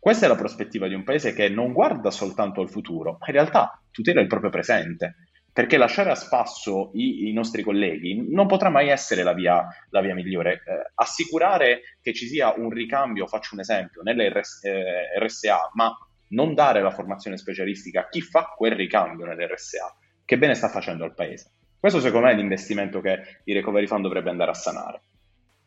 [0.05, 3.33] questa è la prospettiva di un paese che non guarda soltanto al futuro, ma in
[3.33, 5.15] realtà tutela il proprio presente.
[5.51, 10.01] Perché lasciare a spasso i, i nostri colleghi non potrà mai essere la via, la
[10.03, 10.57] via migliore.
[10.57, 15.91] Eh, assicurare che ci sia un ricambio, faccio un esempio, nelle RS, eh, RSA, ma
[16.33, 20.69] non dare la formazione specialistica a chi fa quel ricambio nelle RSA, che bene sta
[20.69, 21.53] facendo al paese.
[21.81, 25.01] Questo secondo me è l'investimento che il Recovery Fund dovrebbe andare a sanare.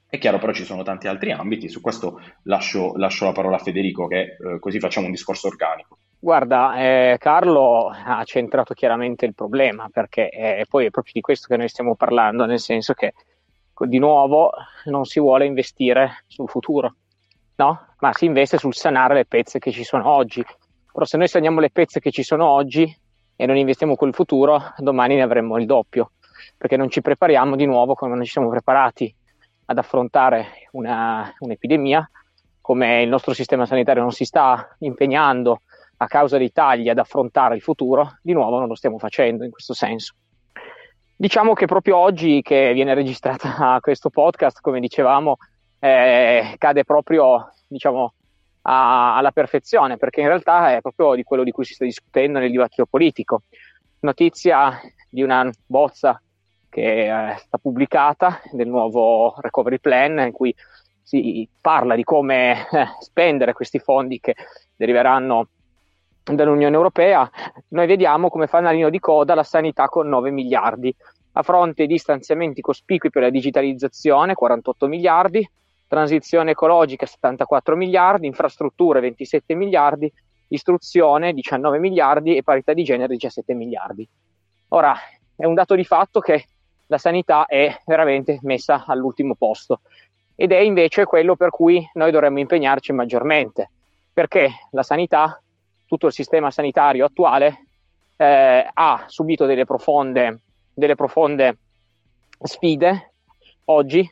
[0.10, 3.60] È chiaro però ci sono tanti altri ambiti, su questo lascio, lascio la parola a
[3.60, 5.98] Federico che eh, così facciamo un discorso organico.
[6.18, 11.48] Guarda, eh, Carlo ha centrato chiaramente il problema perché eh, poi è proprio di questo
[11.50, 13.14] che noi stiamo parlando, nel senso che
[13.86, 14.52] di nuovo
[14.86, 16.96] non si vuole investire sul futuro,
[17.56, 17.88] no?
[18.00, 20.44] ma si investe sul sanare le pezze che ci sono oggi.
[20.90, 22.90] Però se noi saniamo le pezze che ci sono oggi
[23.36, 26.14] e non investiamo col futuro, domani ne avremo il doppio,
[26.58, 29.14] perché non ci prepariamo di nuovo come non ci siamo preparati
[29.70, 32.10] ad affrontare una, un'epidemia,
[32.62, 35.62] come il nostro sistema sanitario non si sta impegnando
[35.98, 39.52] a causa dei tagli ad affrontare il futuro, di nuovo non lo stiamo facendo in
[39.52, 40.14] questo senso.
[41.16, 45.38] Diciamo che proprio oggi che viene registrata questo podcast, come dicevamo,
[45.80, 48.14] eh, cade proprio diciamo,
[48.62, 52.40] a, alla perfezione, perché in realtà è proprio di quello di cui si sta discutendo
[52.40, 53.44] nel dibattito politico.
[54.00, 56.22] Notizia di una bozza
[56.70, 60.54] che è stata pubblicata del nuovo recovery plan in cui
[61.02, 64.36] si parla di come eh, spendere questi fondi che
[64.76, 65.48] deriveranno
[66.24, 67.30] dall'Unione Europea,
[67.70, 70.94] noi vediamo come fanalino di coda la sanità con 9 miliardi,
[71.34, 75.50] a fronte di stanziamenti cospicui per la digitalizzazione 48 miliardi,
[75.88, 80.12] transizione ecologica 74 miliardi, infrastrutture 27 miliardi,
[80.50, 84.08] istruzione 19 miliardi e parità di genere 17 miliardi.
[84.70, 84.96] Ora,
[85.36, 86.46] è un dato di fatto che
[86.88, 89.82] la sanità è veramente messa all'ultimo posto
[90.36, 93.70] ed è invece quello per cui noi dovremmo impegnarci maggiormente,
[94.14, 95.42] perché la sanità,
[95.86, 97.66] tutto il sistema sanitario attuale
[98.18, 100.42] eh, ha subito delle profonde,
[100.74, 101.58] delle profonde
[102.40, 103.14] sfide
[103.66, 104.10] oggi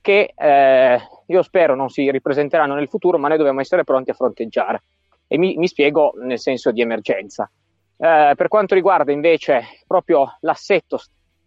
[0.00, 4.14] che eh, io spero non si ripresenteranno nel futuro, ma noi dobbiamo essere pronti a
[4.14, 4.82] fronteggiare.
[5.26, 7.50] E mi, mi spiego nel senso di emergenza.
[7.96, 10.98] Eh, per quanto riguarda invece proprio l'assetto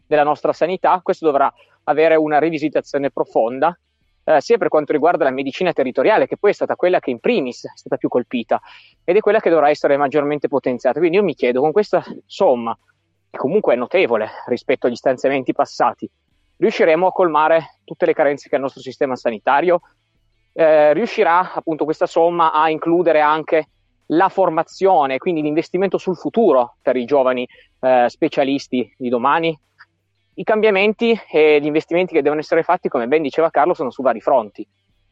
[0.07, 3.77] della nostra sanità, questo dovrà avere una rivisitazione profonda,
[4.23, 7.19] eh, sia per quanto riguarda la medicina territoriale, che poi è stata quella che in
[7.19, 8.59] primis è stata più colpita,
[9.03, 10.99] ed è quella che dovrà essere maggiormente potenziata.
[10.99, 12.77] Quindi io mi chiedo, con questa somma,
[13.29, 16.09] che comunque è notevole rispetto agli stanziamenti passati,
[16.57, 19.81] riusciremo a colmare tutte le carenze che ha il nostro sistema sanitario?
[20.53, 23.67] Eh, riuscirà appunto questa somma a includere anche
[24.07, 27.47] la formazione, quindi l'investimento sul futuro per i giovani
[27.79, 29.57] eh, specialisti di domani?
[30.39, 34.03] I cambiamenti e gli investimenti che devono essere fatti, come ben diceva Carlo, sono su
[34.03, 34.65] vari fronti.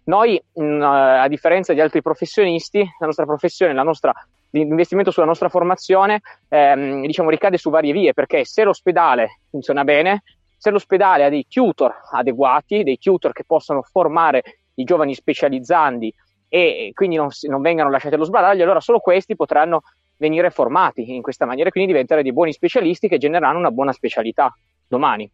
[0.03, 4.13] Noi, mh, a differenza di altri professionisti, la nostra professione, la nostra,
[4.51, 10.21] l'investimento sulla nostra formazione, ehm, diciamo, ricade su varie vie, perché se l'ospedale funziona bene,
[10.57, 14.43] se l'ospedale ha dei tutor adeguati, dei tutor che possono formare
[14.75, 16.13] i giovani specializzandi
[16.47, 19.81] e quindi non, non vengano lasciati allo sbaraglio, allora solo questi potranno
[20.17, 23.91] venire formati in questa maniera e quindi diventare dei buoni specialisti che genereranno una buona
[23.91, 24.55] specialità
[24.87, 25.29] domani.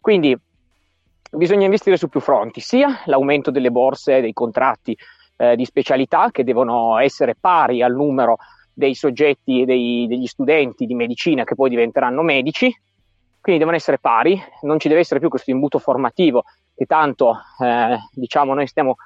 [0.00, 0.36] Quindi
[1.30, 4.96] bisogna investire su più fronti, sia l'aumento delle borse, dei contratti
[5.36, 8.36] eh, di specialità che devono essere pari al numero
[8.72, 12.72] dei soggetti e degli studenti di medicina che poi diventeranno medici,
[13.40, 17.98] quindi devono essere pari, non ci deve essere più questo imbuto formativo che tanto eh,
[18.12, 18.96] diciamo noi stiamo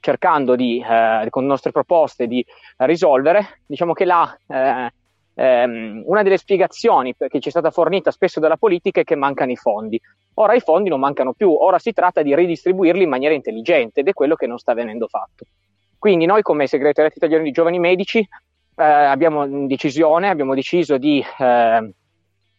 [0.00, 2.44] cercando di, eh, con le nostre proposte di
[2.78, 3.60] risolvere.
[3.66, 4.92] Diciamo che la, eh,
[5.38, 9.52] ehm, una delle spiegazioni che ci è stata fornita spesso dalla politica è che mancano
[9.52, 10.00] i fondi.
[10.34, 14.08] Ora i fondi non mancano più, ora si tratta di ridistribuirli in maniera intelligente ed
[14.08, 15.44] è quello che non sta venendo fatto.
[15.96, 21.92] Quindi noi come segretariato italiano di giovani medici eh, abbiamo abbiamo deciso di eh,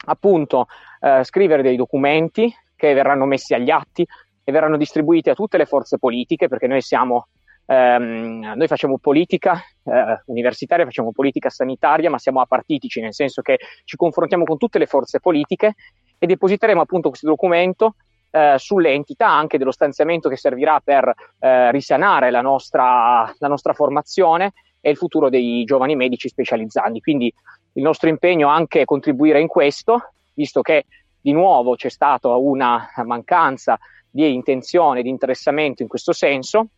[0.06, 0.68] appunto
[1.02, 4.06] eh, scrivere dei documenti che verranno messi agli atti
[4.44, 7.28] e verranno distribuiti a tutte le forze politiche perché noi siamo
[7.69, 13.60] ehm, noi facciamo politica eh, universitaria, facciamo politica sanitaria, ma siamo apartitici, nel senso che
[13.86, 15.75] ci confrontiamo con tutte le forze politiche
[16.17, 17.95] e depositeremo appunto questo documento
[18.32, 23.73] eh, sulle entità anche dello stanziamento che servirà per eh, risanare la nostra, la nostra
[23.73, 27.01] formazione e il futuro dei giovani medici specializzanti.
[27.01, 27.32] Quindi
[27.73, 30.86] il nostro impegno è anche contribuire in questo, visto che
[31.21, 33.77] di nuovo c'è stata una mancanza
[34.10, 36.69] di intenzione, di interessamento in questo senso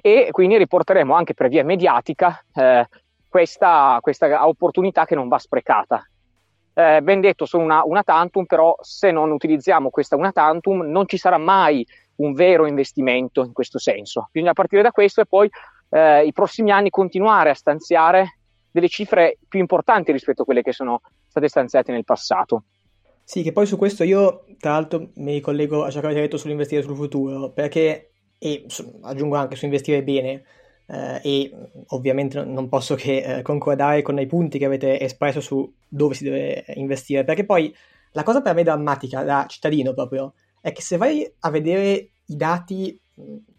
[0.00, 2.86] e quindi riporteremo anche per via mediatica eh,
[3.28, 6.06] questa, questa, opportunità che non va sprecata.
[6.74, 11.06] Eh, ben detto, sono una, una tantum, però se non utilizziamo questa una tantum non
[11.06, 14.28] ci sarà mai un vero investimento in questo senso.
[14.30, 15.50] Bisogna partire da questo e poi
[15.90, 18.38] eh, i prossimi anni continuare a stanziare
[18.70, 22.64] delle cifre più importanti rispetto a quelle che sono state stanziate nel passato.
[23.24, 26.36] Sì, che poi su questo io, tra l'altro, mi ricollego a ciò che avete detto
[26.36, 28.66] sull'investire sul futuro, perché, e
[29.02, 30.42] aggiungo anche su investire bene,
[30.86, 31.52] eh, e
[31.88, 36.24] ovviamente non posso che eh, concordare con i punti che avete espresso su dove si
[36.24, 37.74] deve investire, perché poi
[38.12, 42.36] la cosa per me drammatica da cittadino proprio è che se vai a vedere i
[42.36, 42.98] dati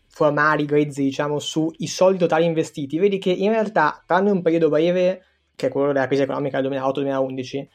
[0.07, 5.21] formali, grezzi, diciamo, sui soldi totali investiti, vedi che in realtà, tranne un periodo breve,
[5.55, 7.67] che è quello della crisi economica del 2008-2011,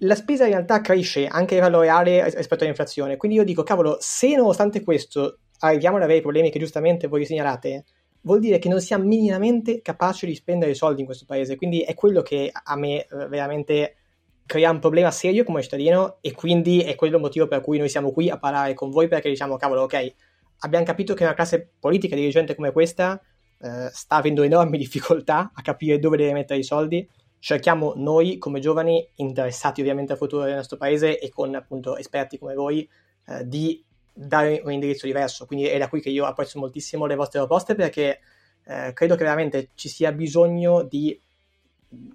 [0.00, 3.16] la spesa in realtà cresce anche a livello reale rispetto all'inflazione.
[3.16, 7.24] Quindi io dico, cavolo, se nonostante questo arriviamo ad avere i problemi che giustamente voi
[7.24, 7.84] segnalate,
[8.22, 11.56] vuol dire che non siamo minimamente capaci di spendere soldi in questo paese.
[11.56, 13.96] Quindi è quello che a me eh, veramente
[14.44, 17.88] crea un problema serio come cittadino e quindi è quello il motivo per cui noi
[17.88, 20.14] siamo qui a parlare con voi perché diciamo, cavolo, ok,
[20.58, 23.20] abbiamo capito che una classe politica dirigente come questa
[23.60, 27.08] eh, sta avendo enormi difficoltà a capire dove deve mettere i soldi.
[27.38, 32.38] Cerchiamo noi, come giovani, interessati ovviamente al futuro del nostro paese e con appunto esperti
[32.38, 32.88] come voi,
[33.26, 35.46] eh, di dare un indirizzo diverso.
[35.46, 38.20] Quindi è da qui che io apprezzo moltissimo le vostre proposte perché
[38.64, 41.18] eh, credo che veramente ci sia bisogno di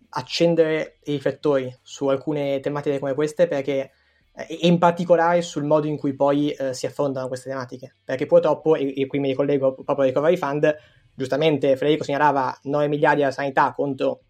[0.10, 3.92] accendere i riflettori su alcune tematiche come queste perché
[4.38, 7.96] e in particolare sul modo in cui poi eh, si affrontano queste tematiche.
[8.04, 10.76] Perché purtroppo, e, e qui mi ricollego proprio al Recovery Fund,
[11.16, 14.22] giustamente Federico segnalava 9 miliardi alla sanità contro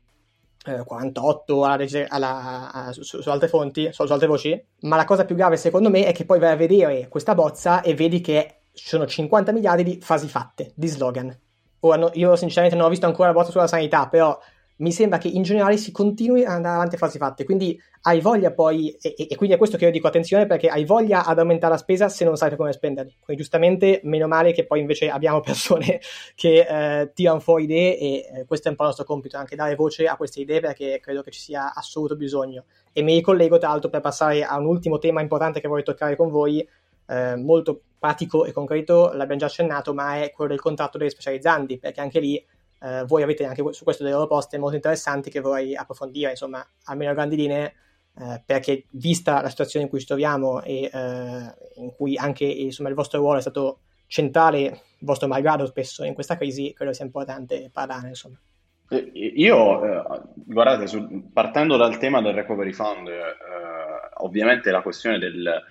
[0.68, 5.06] eh, 48 alla, alla, a, su, su, altre fonti, su, su, altre voci, ma la
[5.06, 8.22] cosa più grave secondo me è che poi vai a vedere questa bozza e vedi
[8.22, 11.36] che ci sono 50 miliardi di frasi fatte, di slogan.
[11.80, 14.38] ora no, io sinceramente non ho visto ancora la bozza sulla sanità, però
[14.78, 18.22] mi sembra che in generale si continui ad andare avanti a farsi fatte, quindi hai
[18.22, 21.40] voglia poi, e, e, quindi è questo che io dico attenzione perché hai voglia ad
[21.40, 25.10] aumentare la spesa se non sai come spenderli, quindi giustamente meno male che poi invece
[25.10, 26.00] abbiamo persone
[26.36, 29.56] che eh, tirano fuori idee e eh, questo è un po' il nostro compito, anche
[29.56, 32.66] dare voce a queste idee perché credo che ci sia assoluto bisogno.
[32.94, 36.16] E mi ricollego tra l'altro per passare a un ultimo tema importante che vorrei toccare
[36.16, 36.68] con voi,
[37.08, 41.80] eh, molto pratico e concreto, l'abbiamo già accennato, ma è quello del contratto degli specializzanti,
[41.80, 42.44] perché anche lì
[42.82, 47.12] eh, voi avete anche su questo delle proposte molto interessanti che vorrei approfondire, insomma, almeno
[47.12, 47.74] a grandi linee,
[48.20, 52.90] eh, perché vista la situazione in cui ci troviamo e eh, in cui anche insomma,
[52.90, 57.06] il vostro ruolo è stato centrale, il vostro malgrado spesso in questa crisi, credo sia
[57.06, 58.40] importante parlare, insomma.
[58.90, 63.22] Eh, io, eh, guardate, su, partendo dal tema del recovery fund, eh,
[64.20, 65.62] ovviamente la questione del,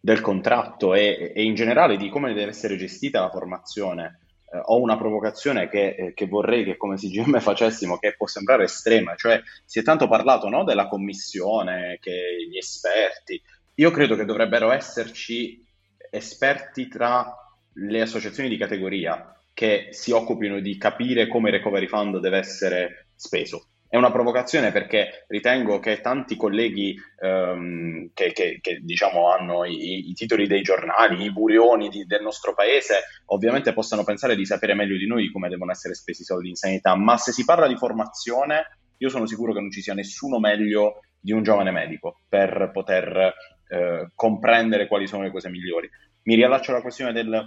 [0.00, 4.19] del contratto e, e, in generale di come deve essere gestita la formazione
[4.52, 8.64] eh, ho una provocazione che, eh, che, vorrei che come CGM facessimo, che può sembrare
[8.64, 13.40] estrema, cioè si è tanto parlato no, della commissione, che gli esperti,
[13.74, 15.64] io credo che dovrebbero esserci
[16.10, 17.34] esperti tra
[17.74, 23.06] le associazioni di categoria che si occupino di capire come il recovery fund deve essere
[23.14, 23.69] speso.
[23.92, 30.10] È una provocazione perché ritengo che tanti colleghi ehm, che, che, che diciamo, hanno i,
[30.10, 34.74] i, titoli dei giornali, i burioni di, del nostro paese, ovviamente possano pensare di sapere
[34.74, 37.66] meglio di noi come devono essere spesi i soldi in sanità, ma se si parla
[37.66, 42.20] di formazione, io sono sicuro che non ci sia nessuno meglio di un giovane medico
[42.28, 43.34] per poter
[43.66, 45.90] eh, comprendere quali sono le cose migliori.
[46.22, 47.44] Mi riallaccio alla questione del,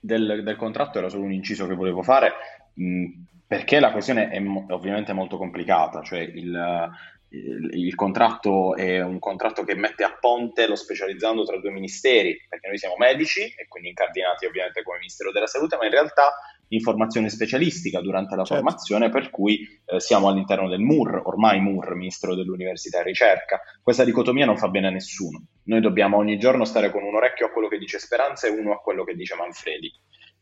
[0.00, 2.32] del, del contratto, era solo un inciso che volevo fare.
[2.74, 6.90] Mh, perché la questione è mo- ovviamente molto complicata, cioè il,
[7.28, 12.34] il, il, contratto è un contratto che mette a ponte lo specializzando tra due ministeri,
[12.48, 16.32] perché noi siamo medici e quindi incardinati ovviamente come Ministero della Salute, ma in realtà
[16.68, 18.62] informazione specialistica durante la certo.
[18.62, 23.60] formazione, per cui eh, siamo all'interno del MUR, ormai MUR, Ministero dell'Università e Ricerca.
[23.82, 25.44] Questa dicotomia non fa bene a nessuno.
[25.64, 28.72] Noi dobbiamo ogni giorno stare con un orecchio a quello che dice Speranza e uno
[28.72, 29.92] a quello che dice Manfredi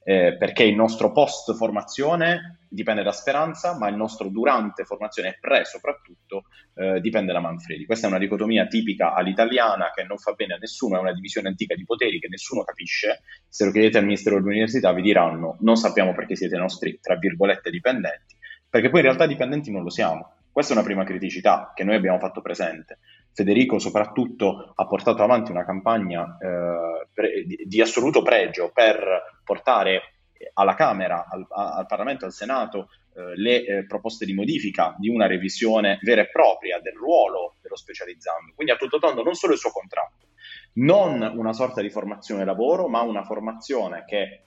[0.02, 5.38] eh, perché il nostro post formazione dipende da Speranza, ma il nostro durante formazione e
[5.40, 7.84] pre soprattutto eh, dipende da Manfredi.
[7.84, 11.48] Questa è una dicotomia tipica all'italiana che non fa bene a nessuno, è una divisione
[11.48, 13.22] antica di poteri che nessuno capisce.
[13.48, 17.70] Se lo chiedete al Ministero dell'Università vi diranno non sappiamo perché siete nostri, tra virgolette,
[17.70, 18.36] dipendenti,
[18.68, 20.36] perché poi in realtà dipendenti non lo siamo.
[20.52, 22.98] Questa è una prima criticità che noi abbiamo fatto presente.
[23.32, 30.14] Federico soprattutto ha portato avanti una campagna eh, pre- di, assoluto pregio per portare
[30.54, 35.26] alla Camera, al, al Parlamento, al Senato eh, le eh, proposte di modifica di una
[35.26, 38.52] revisione vera e propria del ruolo dello specializzando.
[38.54, 40.28] Quindi a tutto tondo non solo il suo contratto,
[40.74, 44.46] non una sorta di formazione lavoro, ma una formazione che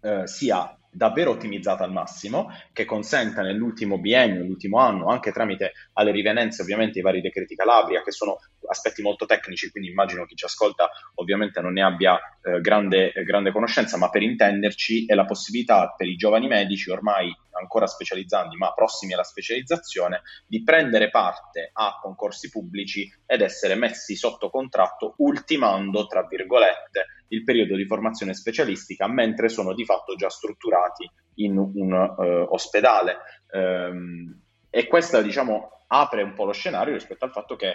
[0.00, 6.10] eh, sia davvero ottimizzata al massimo, che consenta nell'ultimo biennio, l'ultimo anno, anche tramite alle
[6.10, 10.44] rivenenze ovviamente i vari decreti Calabria, che sono aspetti molto tecnici, quindi immagino chi ci
[10.44, 15.24] ascolta ovviamente non ne abbia eh, grande, eh, grande conoscenza, ma per intenderci è la
[15.24, 21.70] possibilità per i giovani medici, ormai ancora specializzandi, ma prossimi alla specializzazione, di prendere parte
[21.72, 28.34] a concorsi pubblici ed essere messi sotto contratto, ultimando, tra virgolette, il periodo di formazione
[28.34, 33.18] specialistica, mentre sono di fatto già strutturati in un uh, ospedale.
[33.52, 37.74] Um, e questa, diciamo, apre un po' lo scenario rispetto al fatto che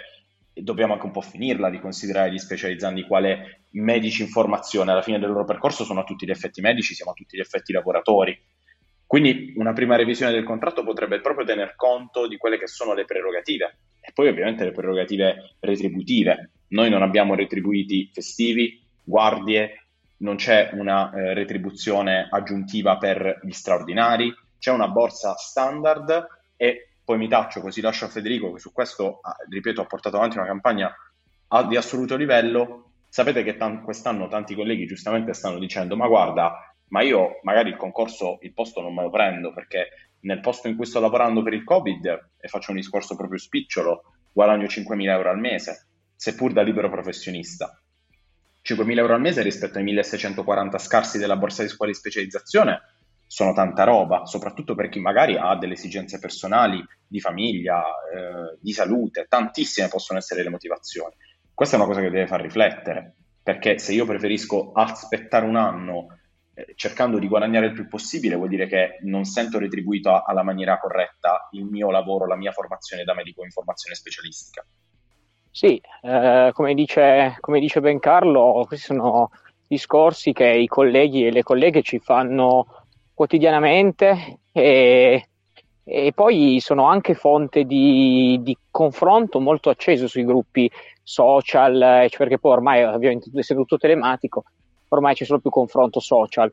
[0.52, 4.90] dobbiamo anche un po' finirla di considerare gli specializzandi quale medici in formazione.
[4.90, 7.40] Alla fine del loro percorso sono a tutti gli effetti medici, siamo a tutti gli
[7.40, 8.38] effetti lavoratori.
[9.06, 13.04] Quindi una prima revisione del contratto potrebbe proprio tener conto di quelle che sono le
[13.04, 16.52] prerogative e poi ovviamente le prerogative retributive.
[16.68, 19.86] Noi non abbiamo retribuiti festivi, guardie,
[20.18, 27.18] non c'è una eh, retribuzione aggiuntiva per gli straordinari, c'è una borsa standard e poi
[27.18, 30.46] mi taccio così lascio a Federico che su questo, ah, ripeto, ha portato avanti una
[30.46, 30.92] campagna
[31.68, 32.90] di assoluto livello.
[33.08, 37.76] Sapete che t- quest'anno tanti colleghi giustamente stanno dicendo ma guarda, ma io magari il
[37.76, 39.88] concorso, il posto non me lo prendo perché
[40.20, 44.02] nel posto in cui sto lavorando per il Covid e faccio un discorso proprio spicciolo,
[44.32, 45.86] guadagno 5.000 euro al mese,
[46.16, 47.80] seppur da libero professionista.
[48.66, 52.80] 5.000 euro al mese rispetto ai 1.640 scarsi della borsa di scuola di specializzazione
[53.28, 58.72] sono tanta roba, soprattutto per chi magari ha delle esigenze personali, di famiglia, eh, di
[58.72, 61.14] salute, tantissime possono essere le motivazioni.
[61.52, 66.18] Questa è una cosa che deve far riflettere, perché se io preferisco aspettare un anno
[66.54, 70.78] eh, cercando di guadagnare il più possibile, vuol dire che non sento retribuito alla maniera
[70.78, 74.64] corretta il mio lavoro, la mia formazione da medico in formazione specialistica.
[75.56, 79.30] Sì, eh, come, dice, come dice Ben Carlo, questi sono
[79.66, 82.66] discorsi che i colleghi e le colleghe ci fanno
[83.14, 85.28] quotidianamente e,
[85.82, 90.70] e poi sono anche fonte di, di, confronto molto acceso sui gruppi
[91.02, 94.44] social, eh, perché poi ormai ovviamente essendo tutto telematico,
[94.88, 96.52] ormai c'è solo più confronto social.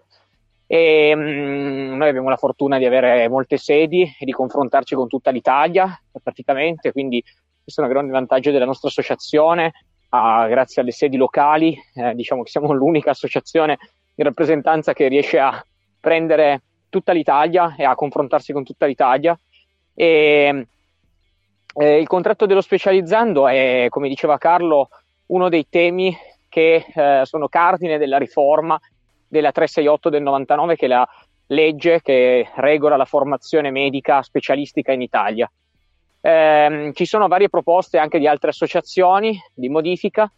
[0.66, 5.10] E, mh, mm, noi abbiamo la fortuna di avere molte sedi e di confrontarci con
[5.10, 7.22] tutta l'Italia praticamente, quindi
[7.64, 9.72] questo è un grande vantaggio della nostra associazione,
[10.10, 13.78] ah, grazie alle sedi locali, eh, diciamo che siamo l'unica associazione
[14.16, 15.66] in rappresentanza che riesce a
[16.00, 19.38] prendere tutta l'Italia e a confrontarsi con tutta l'Italia.
[19.96, 20.68] E,
[21.76, 24.90] eh, il contratto dello specializzando è, come diceva Carlo,
[25.28, 26.16] uno dei temi
[26.50, 28.80] che eh, sono cardine della riforma
[29.28, 31.08] della 368 del 99, che è la
[31.48, 35.50] legge che regola la formazione medica specialistica in Italia.
[36.26, 40.32] Eh, ci sono varie proposte anche di altre associazioni di modifica.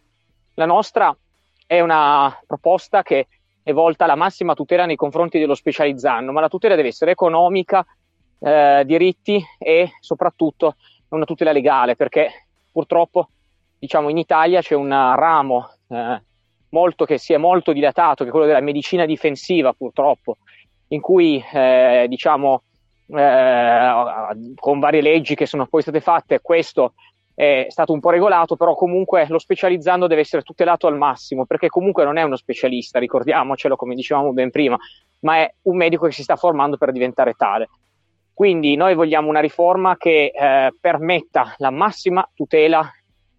[0.54, 1.16] La nostra
[1.64, 3.28] è una proposta che
[3.62, 7.86] è volta alla massima tutela nei confronti dello specializzando, ma la tutela deve essere economica,
[8.40, 10.74] eh, diritti e soprattutto
[11.10, 13.28] una tutela legale, perché purtroppo
[13.78, 16.20] diciamo, in Italia c'è un ramo eh,
[16.70, 20.38] molto, che si è molto dilatato, che è quello della medicina difensiva purtroppo,
[20.88, 22.62] in cui eh, diciamo,
[23.08, 26.94] eh, con varie leggi che sono poi state fatte, questo
[27.34, 31.68] è stato un po' regolato, però comunque lo specializzando deve essere tutelato al massimo, perché
[31.68, 34.76] comunque non è uno specialista, ricordiamocelo come dicevamo ben prima,
[35.20, 37.68] ma è un medico che si sta formando per diventare tale.
[38.32, 42.90] Quindi noi vogliamo una riforma che eh, permetta la massima tutela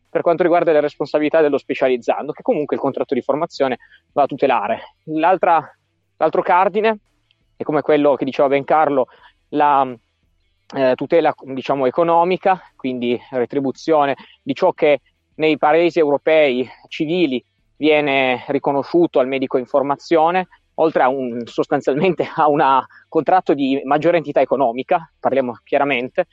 [0.09, 3.77] per quanto riguarda le responsabilità dello specializzando, che comunque il contratto di formazione
[4.13, 4.95] va a tutelare.
[5.05, 6.97] l'altro cardine
[7.55, 9.07] è come quello che diceva Ben Carlo,
[9.49, 9.95] la
[10.75, 15.01] eh, tutela diciamo, economica, quindi retribuzione di ciò che
[15.35, 17.43] nei paesi europei civili
[17.77, 22.61] viene riconosciuto al medico in formazione, oltre a un, sostanzialmente a un
[23.07, 26.27] contratto di maggiore entità economica, parliamo chiaramente,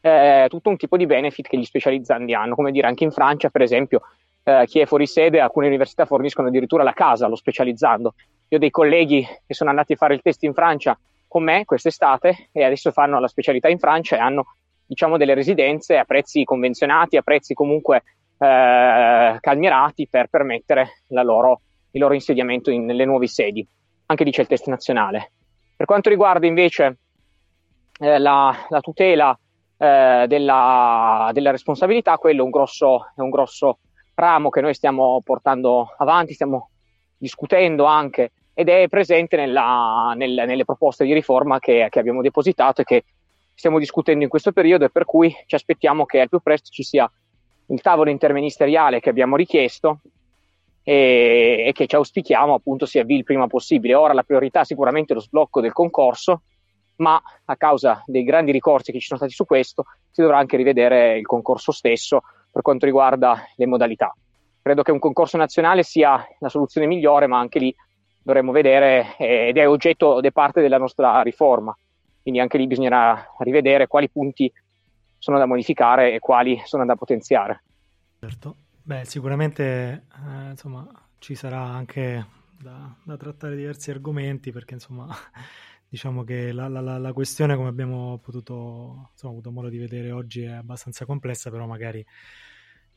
[0.00, 3.50] eh, tutto un tipo di benefit che gli specializzandi hanno, come dire anche in Francia
[3.50, 4.02] per esempio
[4.44, 8.14] eh, chi è fuori sede, alcune università forniscono addirittura la casa allo specializzando.
[8.48, 10.98] Io ho dei colleghi che sono andati a fare il test in Francia
[11.28, 14.46] con me quest'estate e adesso fanno la specialità in Francia e hanno
[14.86, 18.02] diciamo delle residenze a prezzi convenzionati, a prezzi comunque
[18.38, 21.60] eh, calmierati per permettere loro,
[21.90, 23.66] il loro insediamento in, nelle nuove sedi.
[24.06, 25.32] Anche lì c'è il test nazionale.
[25.76, 26.98] Per quanto riguarda invece
[28.00, 29.38] eh, la, la, tutela
[29.76, 33.78] eh, della, della, responsabilità, quello è un, grosso, è un grosso
[34.14, 36.70] ramo che noi stiamo portando avanti, stiamo
[37.16, 42.80] discutendo anche ed è presente nella, nel, nelle proposte di riforma che, che, abbiamo depositato
[42.80, 43.04] e che
[43.54, 46.82] stiamo discutendo in questo periodo e per cui ci aspettiamo che al più presto ci
[46.82, 47.08] sia
[47.66, 50.00] il tavolo interministeriale che abbiamo richiesto
[50.82, 53.94] e, e che ci auspichiamo appunto si avvii il prima possibile.
[53.94, 56.42] Ora la priorità è sicuramente lo sblocco del concorso,
[56.96, 60.56] ma a causa dei grandi ricorsi che ci sono stati su questo si dovrà anche
[60.56, 64.12] rivedere il concorso stesso per quanto riguarda le modalità.
[64.60, 67.72] Credo che un concorso nazionale sia la soluzione migliore, ma anche lì
[68.28, 71.74] dovremmo vedere ed è oggetto di parte della nostra riforma.
[72.20, 74.52] Quindi anche lì bisognerà rivedere quali punti
[75.16, 77.62] sono da modificare e quali sono da potenziare.
[78.20, 80.86] Certo, beh, sicuramente eh, insomma,
[81.18, 82.26] ci sarà anche
[82.60, 85.08] da, da, trattare diversi argomenti perché insomma
[85.88, 90.42] diciamo che la, la, la questione come abbiamo potuto insomma, avuto modo di vedere oggi
[90.42, 92.04] è abbastanza complessa però magari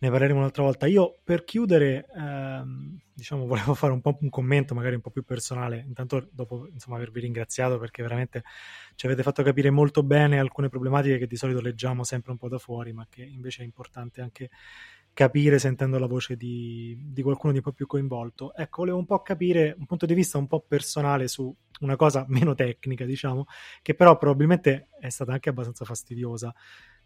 [0.01, 0.87] ne parleremo un'altra volta.
[0.87, 5.23] Io per chiudere, ehm, diciamo, volevo fare un po' un commento, magari un po' più
[5.23, 5.83] personale.
[5.87, 8.43] Intanto, dopo insomma, avervi ringraziato perché veramente
[8.95, 12.49] ci avete fatto capire molto bene alcune problematiche che di solito leggiamo sempre un po'
[12.49, 14.49] da fuori, ma che invece è importante anche
[15.13, 18.55] capire sentendo la voce di, di qualcuno di un po' più coinvolto.
[18.55, 22.25] Ecco, volevo un po' capire un punto di vista un po' personale su una cosa
[22.29, 23.45] meno tecnica, diciamo,
[23.81, 26.53] che però probabilmente è stata anche abbastanza fastidiosa.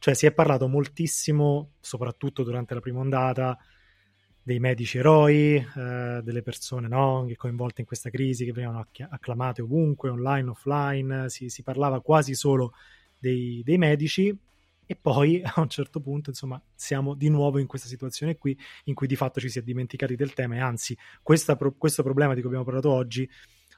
[0.05, 3.57] Cioè si è parlato moltissimo, soprattutto durante la prima ondata,
[4.39, 10.11] dei medici eroi, eh, delle persone no, coinvolte in questa crisi che venivano acclamate ovunque,
[10.11, 12.73] online, offline, si, si parlava quasi solo
[13.17, 14.27] dei, dei, medici.
[14.85, 18.93] E poi a un certo punto insomma siamo di nuovo in questa situazione qui in
[18.93, 22.41] cui di fatto ci si è dimenticati del tema e anzi questa, questo problema di
[22.41, 23.27] cui abbiamo parlato oggi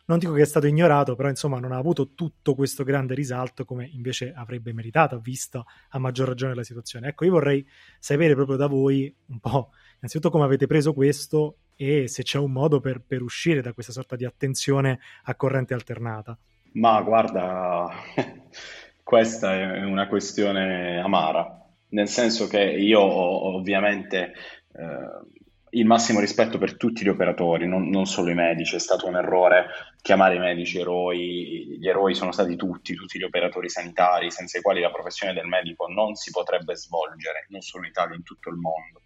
[0.08, 3.66] non dico che è stato ignorato, però insomma non ha avuto tutto questo grande risalto
[3.66, 7.10] come invece avrebbe meritato, vista a maggior ragione la situazione.
[7.10, 7.66] Ecco, io vorrei
[8.00, 12.52] sapere proprio da voi un po', innanzitutto come avete preso questo e se c'è un
[12.52, 16.38] modo per, per uscire da questa sorta di attenzione a corrente alternata.
[16.74, 17.92] Ma guarda,
[19.04, 24.34] questa è una questione amara, nel senso che io ovviamente...
[24.72, 25.36] Eh,
[25.72, 28.76] il massimo rispetto per tutti gli operatori, non, non, solo i medici.
[28.76, 29.68] È stato un errore
[30.02, 31.78] chiamare i medici eroi.
[31.80, 35.48] Gli eroi sono stati tutti, tutti gli operatori sanitari, senza i quali la professione del
[35.48, 39.02] medico non si potrebbe svolgere, non solo in Italia, in tutto il mondo.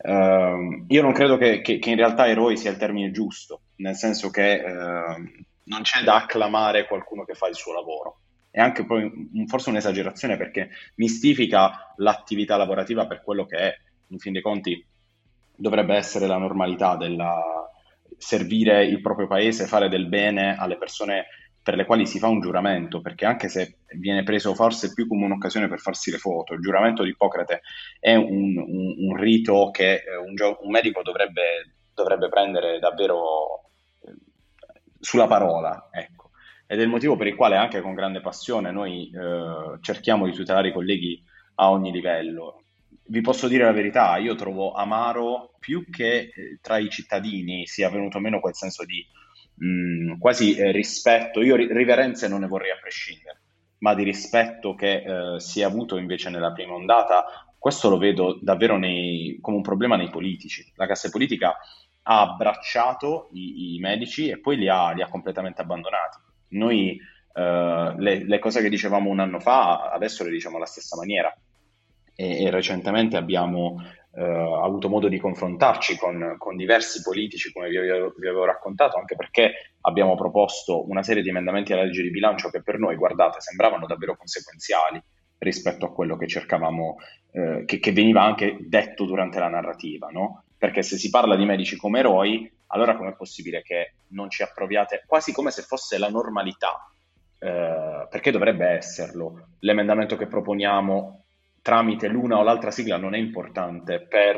[0.00, 3.96] Uh, io non credo che, che, che, in realtà eroi sia il termine giusto, nel
[3.96, 8.20] senso che uh, non c'è da acclamare qualcuno che fa il suo lavoro.
[8.50, 13.76] È anche poi forse un'esagerazione perché mistifica l'attività lavorativa per quello che è.
[14.10, 14.82] In fin dei conti,
[15.58, 17.42] dovrebbe essere la normalità della
[18.16, 21.26] servire il proprio paese, fare del bene alle persone
[21.62, 25.26] per le quali si fa un giuramento, perché anche se viene preso forse più come
[25.26, 27.60] un'occasione per farsi le foto, il giuramento di Ippocrate
[28.00, 34.14] è un, un, un rito che eh, un, un medico dovrebbe, dovrebbe, prendere davvero eh,
[34.98, 36.30] sulla parola, ecco.
[36.66, 40.32] Ed è il motivo per il quale anche con grande passione noi eh, cerchiamo di
[40.32, 41.22] tutelare i colleghi
[41.56, 42.62] a ogni livello
[43.08, 47.90] vi posso dire la verità, io trovo amaro più che eh, tra i cittadini sia
[47.90, 49.04] venuto meno quel senso di
[49.54, 53.40] mh, mm, quasi eh, rispetto, io ri- riverenze non ne vorrei a prescindere,
[53.78, 57.24] ma di rispetto che eh, si è avuto invece nella prima ondata,
[57.58, 60.70] questo lo vedo davvero nei, come un problema nei politici.
[60.76, 61.56] La classe politica
[62.02, 66.18] ha abbracciato i, i medici e poi li ha, li ha completamente abbandonati.
[66.50, 66.98] Noi
[67.32, 71.34] eh, le, le cose che dicevamo un anno fa adesso le diciamo alla stessa maniera
[72.20, 73.80] e, e recentemente abbiamo
[74.12, 78.98] eh, avuto modo di confrontarci con, con diversi politici, come vi avevo, vi avevo, raccontato,
[78.98, 82.96] anche perché abbiamo proposto una serie di emendamenti alla legge di bilancio che per noi,
[82.96, 85.00] guardate, sembravano davvero conseguenziali
[85.38, 86.96] rispetto a quello che cercavamo,
[87.30, 90.42] eh, che, che, veniva anche detto durante la narrativa, no?
[90.58, 95.04] Perché se si parla di medici come eroi, allora com'è possibile che non ci approviate
[95.06, 96.90] quasi come se fosse la normalità?
[97.38, 99.50] Eh, perché dovrebbe esserlo.
[99.60, 101.26] L'emendamento che proponiamo
[101.62, 104.36] tramite l'una o l'altra sigla non è importante per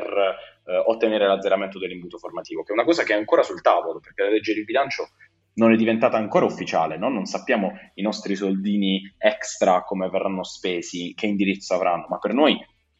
[0.65, 4.23] eh, ottenere l'azzeramento dell'imbuto formativo, che è una cosa che è ancora sul tavolo, perché
[4.23, 5.09] la legge di bilancio
[5.53, 7.09] non è diventata ancora ufficiale, no?
[7.09, 12.57] non sappiamo i nostri soldini extra come verranno spesi, che indirizzo avranno, ma per noi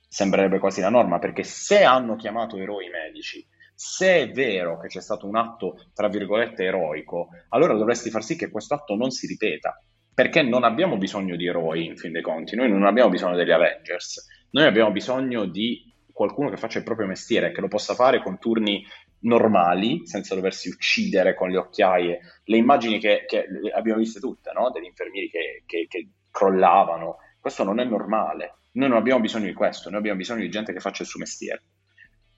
[0.08, 5.02] sembrerebbe quasi la norma, perché se hanno chiamato eroi medici, se è vero che c'è
[5.02, 9.26] stato un atto, tra virgolette, eroico, allora dovresti far sì che questo atto non si
[9.26, 9.82] ripeta,
[10.14, 13.51] perché non abbiamo bisogno di eroi, in fin dei conti, noi non abbiamo bisogno degli
[13.51, 18.22] Avengers, noi abbiamo bisogno di qualcuno che faccia il proprio mestiere, che lo possa fare
[18.22, 18.86] con turni
[19.22, 22.20] normali, senza doversi uccidere con le occhiaie.
[22.43, 24.70] Le immagini che, che abbiamo viste tutte, no?
[24.72, 28.55] degli infermieri che, che, che crollavano, questo non è normale.
[28.74, 31.20] Noi non abbiamo bisogno di questo, noi abbiamo bisogno di gente che faccia il suo
[31.20, 31.64] mestiere.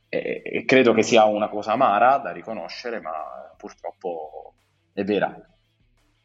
[0.10, 3.12] E, e credo che sia una cosa amara da riconoscere, ma
[3.58, 4.54] purtroppo
[4.94, 5.36] è vera,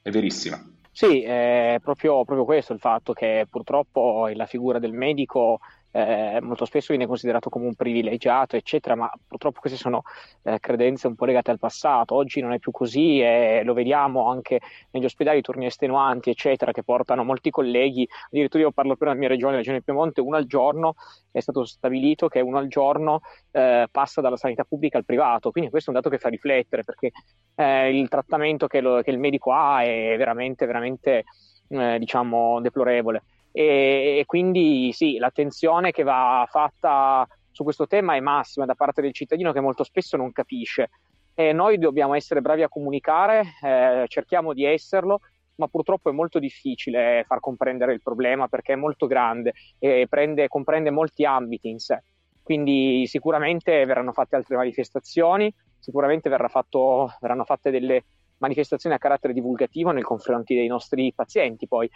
[0.02, 0.62] è verissima.
[1.00, 5.60] Sì, è proprio, proprio questo il fatto che purtroppo la figura del medico
[5.90, 10.02] eh, molto spesso viene considerato come un privilegiato, eccetera, ma purtroppo queste sono
[10.42, 12.14] eh, credenze un po' legate al passato.
[12.14, 14.60] Oggi non è più così e lo vediamo anche
[14.90, 18.06] negli ospedali, turni estenuanti, eccetera, che portano molti colleghi.
[18.26, 20.94] Addirittura io parlo per la mia regione, la regione Piemonte, uno al giorno
[21.30, 23.20] è stato stabilito che uno al giorno
[23.50, 25.50] eh, passa dalla sanità pubblica al privato.
[25.50, 27.10] Quindi questo è un dato che fa riflettere perché
[27.54, 31.24] eh, il trattamento che, lo, che, il medico ha è veramente, veramente
[31.68, 33.22] eh, diciamo, deplorevole
[33.52, 39.02] e, e quindi sì, l'attenzione che va fatta su questo tema è massima da parte
[39.02, 40.90] del cittadino che molto spesso non capisce.
[41.34, 45.20] E noi dobbiamo essere bravi a comunicare, eh, cerchiamo di esserlo,
[45.56, 50.48] ma purtroppo è molto difficile far comprendere il problema perché è molto grande e prende,
[50.48, 52.02] comprende molti ambiti in sé.
[52.42, 58.04] Quindi sicuramente verranno fatte altre manifestazioni, sicuramente fatto, verranno fatte delle
[58.38, 61.90] manifestazioni a carattere divulgativo nei confronti dei nostri pazienti, poi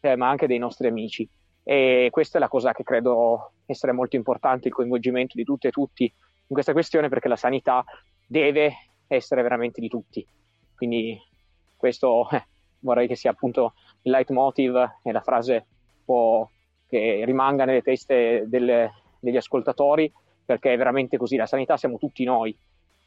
[0.00, 1.28] eh, ma anche dei nostri amici.
[1.62, 5.70] E questa è la cosa che credo essere molto importante, il coinvolgimento di tutte e
[5.70, 7.84] tutti in questa questione, perché la sanità
[8.26, 8.72] deve
[9.06, 10.26] essere veramente di tutti.
[10.74, 11.20] Quindi
[11.76, 12.46] questo eh,
[12.80, 15.66] vorrei che sia appunto il leitmotiv e la frase
[16.88, 20.10] che rimanga nelle teste delle, degli ascoltatori,
[20.42, 22.56] perché è veramente così, la sanità siamo tutti noi,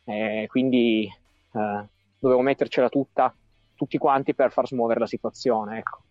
[0.04, 1.86] eh, quindi eh,
[2.20, 3.34] dovevo mettercela tutta,
[3.74, 5.80] tutti quanti per far smuovere la situazione.
[5.80, 6.02] Ecco.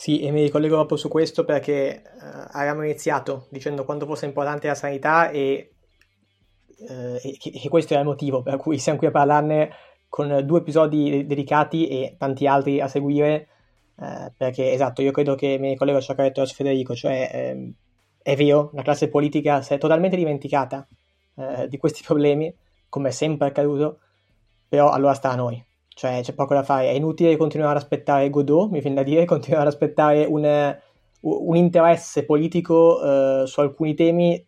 [0.00, 4.66] Sì, e mi ricollego proprio su questo perché uh, avevamo iniziato dicendo quanto fosse importante
[4.66, 5.72] la sanità e,
[6.88, 9.70] uh, e, e, questo era il motivo per cui siamo qui a parlarne
[10.08, 13.48] con due episodi dedicati e tanti altri a seguire
[13.96, 17.30] uh, perché esatto, io credo che mi ricollego a ciò che ha detto Federico, cioè
[17.30, 17.70] ehm,
[18.22, 20.88] è vero, la classe politica si è totalmente dimenticata
[21.68, 22.54] di questi problemi,
[22.88, 23.98] come è sempre accaduto,
[24.66, 25.62] però allora sta a noi
[25.94, 29.24] cioè c'è poco da fare, è inutile continuare ad aspettare Godot, mi viene da dire,
[29.26, 30.76] continuare ad aspettare un,
[31.20, 34.44] un interesse politico uh, su alcuni temi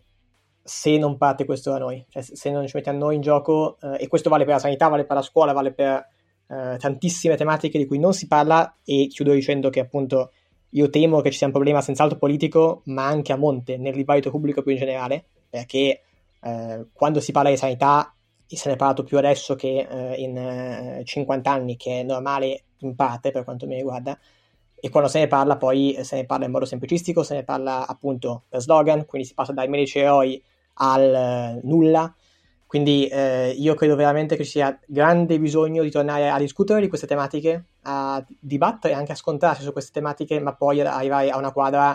[0.64, 4.04] se non parte questo da noi, cioè se non ci mettiamo noi in gioco, eh,
[4.04, 6.06] e questo vale per la sanità, vale per la scuola, vale per
[6.46, 10.30] eh, tantissime tematiche di cui non si parla e chiudo dicendo che appunto
[10.70, 14.30] io temo che ci sia un problema senz'altro politico, ma anche a monte, nel dibattito
[14.30, 16.02] pubblico più in generale, perché
[16.40, 18.14] eh, quando si parla di sanità
[18.46, 22.64] se ne è parlato più adesso che eh, in 50 eh, anni, che è normale
[22.78, 24.18] in parte per quanto mi riguarda,
[24.84, 27.86] e quando se ne parla poi se ne parla in modo semplicistico, se ne parla
[27.86, 30.42] appunto per slogan, quindi si passa dai medici eroi
[30.74, 32.12] al eh, nulla,
[32.66, 36.88] quindi eh, io credo veramente che ci sia grande bisogno di tornare a discutere di
[36.88, 41.52] queste tematiche, a dibattere, anche a scontrarsi su queste tematiche, ma poi arrivare a una
[41.52, 41.94] quadra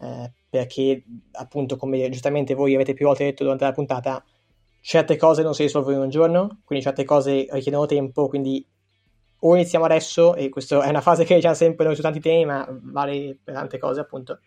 [0.00, 4.24] eh, perché appunto come giustamente voi avete più volte detto durante la puntata,
[4.86, 8.64] certe cose non si risolvono in un giorno, quindi certe cose richiedono tempo, quindi
[9.38, 12.44] o iniziamo adesso, e questa è una fase che diciamo sempre noi su tanti temi,
[12.44, 14.40] ma vale per tante cose appunto,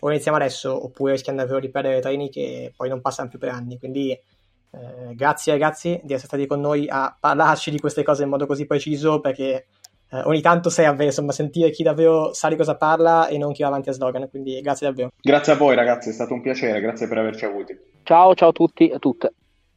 [0.00, 3.50] o iniziamo adesso oppure rischiamo davvero di perdere treni che poi non passano più per
[3.50, 8.22] anni, quindi eh, grazie ragazzi di essere stati con noi a parlarci di queste cose
[8.22, 9.66] in modo così preciso perché
[10.10, 13.60] eh, ogni tanto serve insomma sentire chi davvero sa di cosa parla e non chi
[13.60, 15.10] va avanti a slogan quindi grazie davvero.
[15.20, 17.78] Grazie a voi ragazzi è stato un piacere grazie per averci avuti.
[18.04, 19.34] Ciao ciao a tutti e a tutte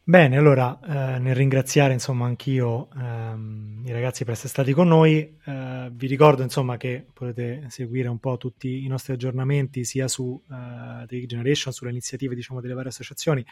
[0.08, 5.36] Bene, allora eh, nel ringraziare insomma anch'io ehm, i ragazzi per essere stati con noi,
[5.43, 10.39] eh, vi ricordo insomma che potete seguire un po' tutti i nostri aggiornamenti sia su
[10.47, 13.43] eh, The Generation, sulle iniziative diciamo delle varie associazioni,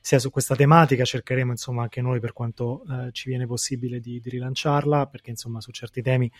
[0.00, 4.18] sia su questa tematica, cercheremo insomma anche noi per quanto eh, ci viene possibile di,
[4.18, 6.32] di rilanciarla, perché insomma su certi temi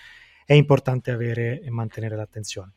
[0.47, 2.73] è importante avere e mantenere l'attenzione.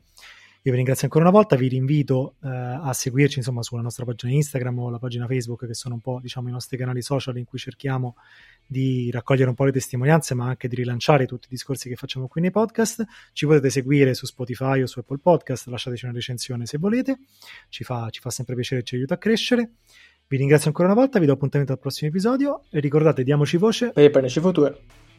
[0.63, 4.31] Io vi ringrazio ancora una volta, vi rinvito eh, a seguirci insomma, sulla nostra pagina
[4.31, 7.45] Instagram o la pagina Facebook, che sono un po' diciamo, i nostri canali social in
[7.45, 8.15] cui cerchiamo
[8.67, 12.27] di raccogliere un po' le testimonianze, ma anche di rilanciare tutti i discorsi che facciamo
[12.27, 13.03] qui nei podcast.
[13.33, 17.17] Ci potete seguire su Spotify o su Apple Podcast, lasciateci una recensione se volete,
[17.69, 19.71] ci fa, ci fa sempre piacere e ci aiuta a crescere.
[20.27, 23.93] Vi ringrazio ancora una volta, vi do appuntamento al prossimo episodio e ricordate, diamoci voce
[23.93, 25.09] per il future.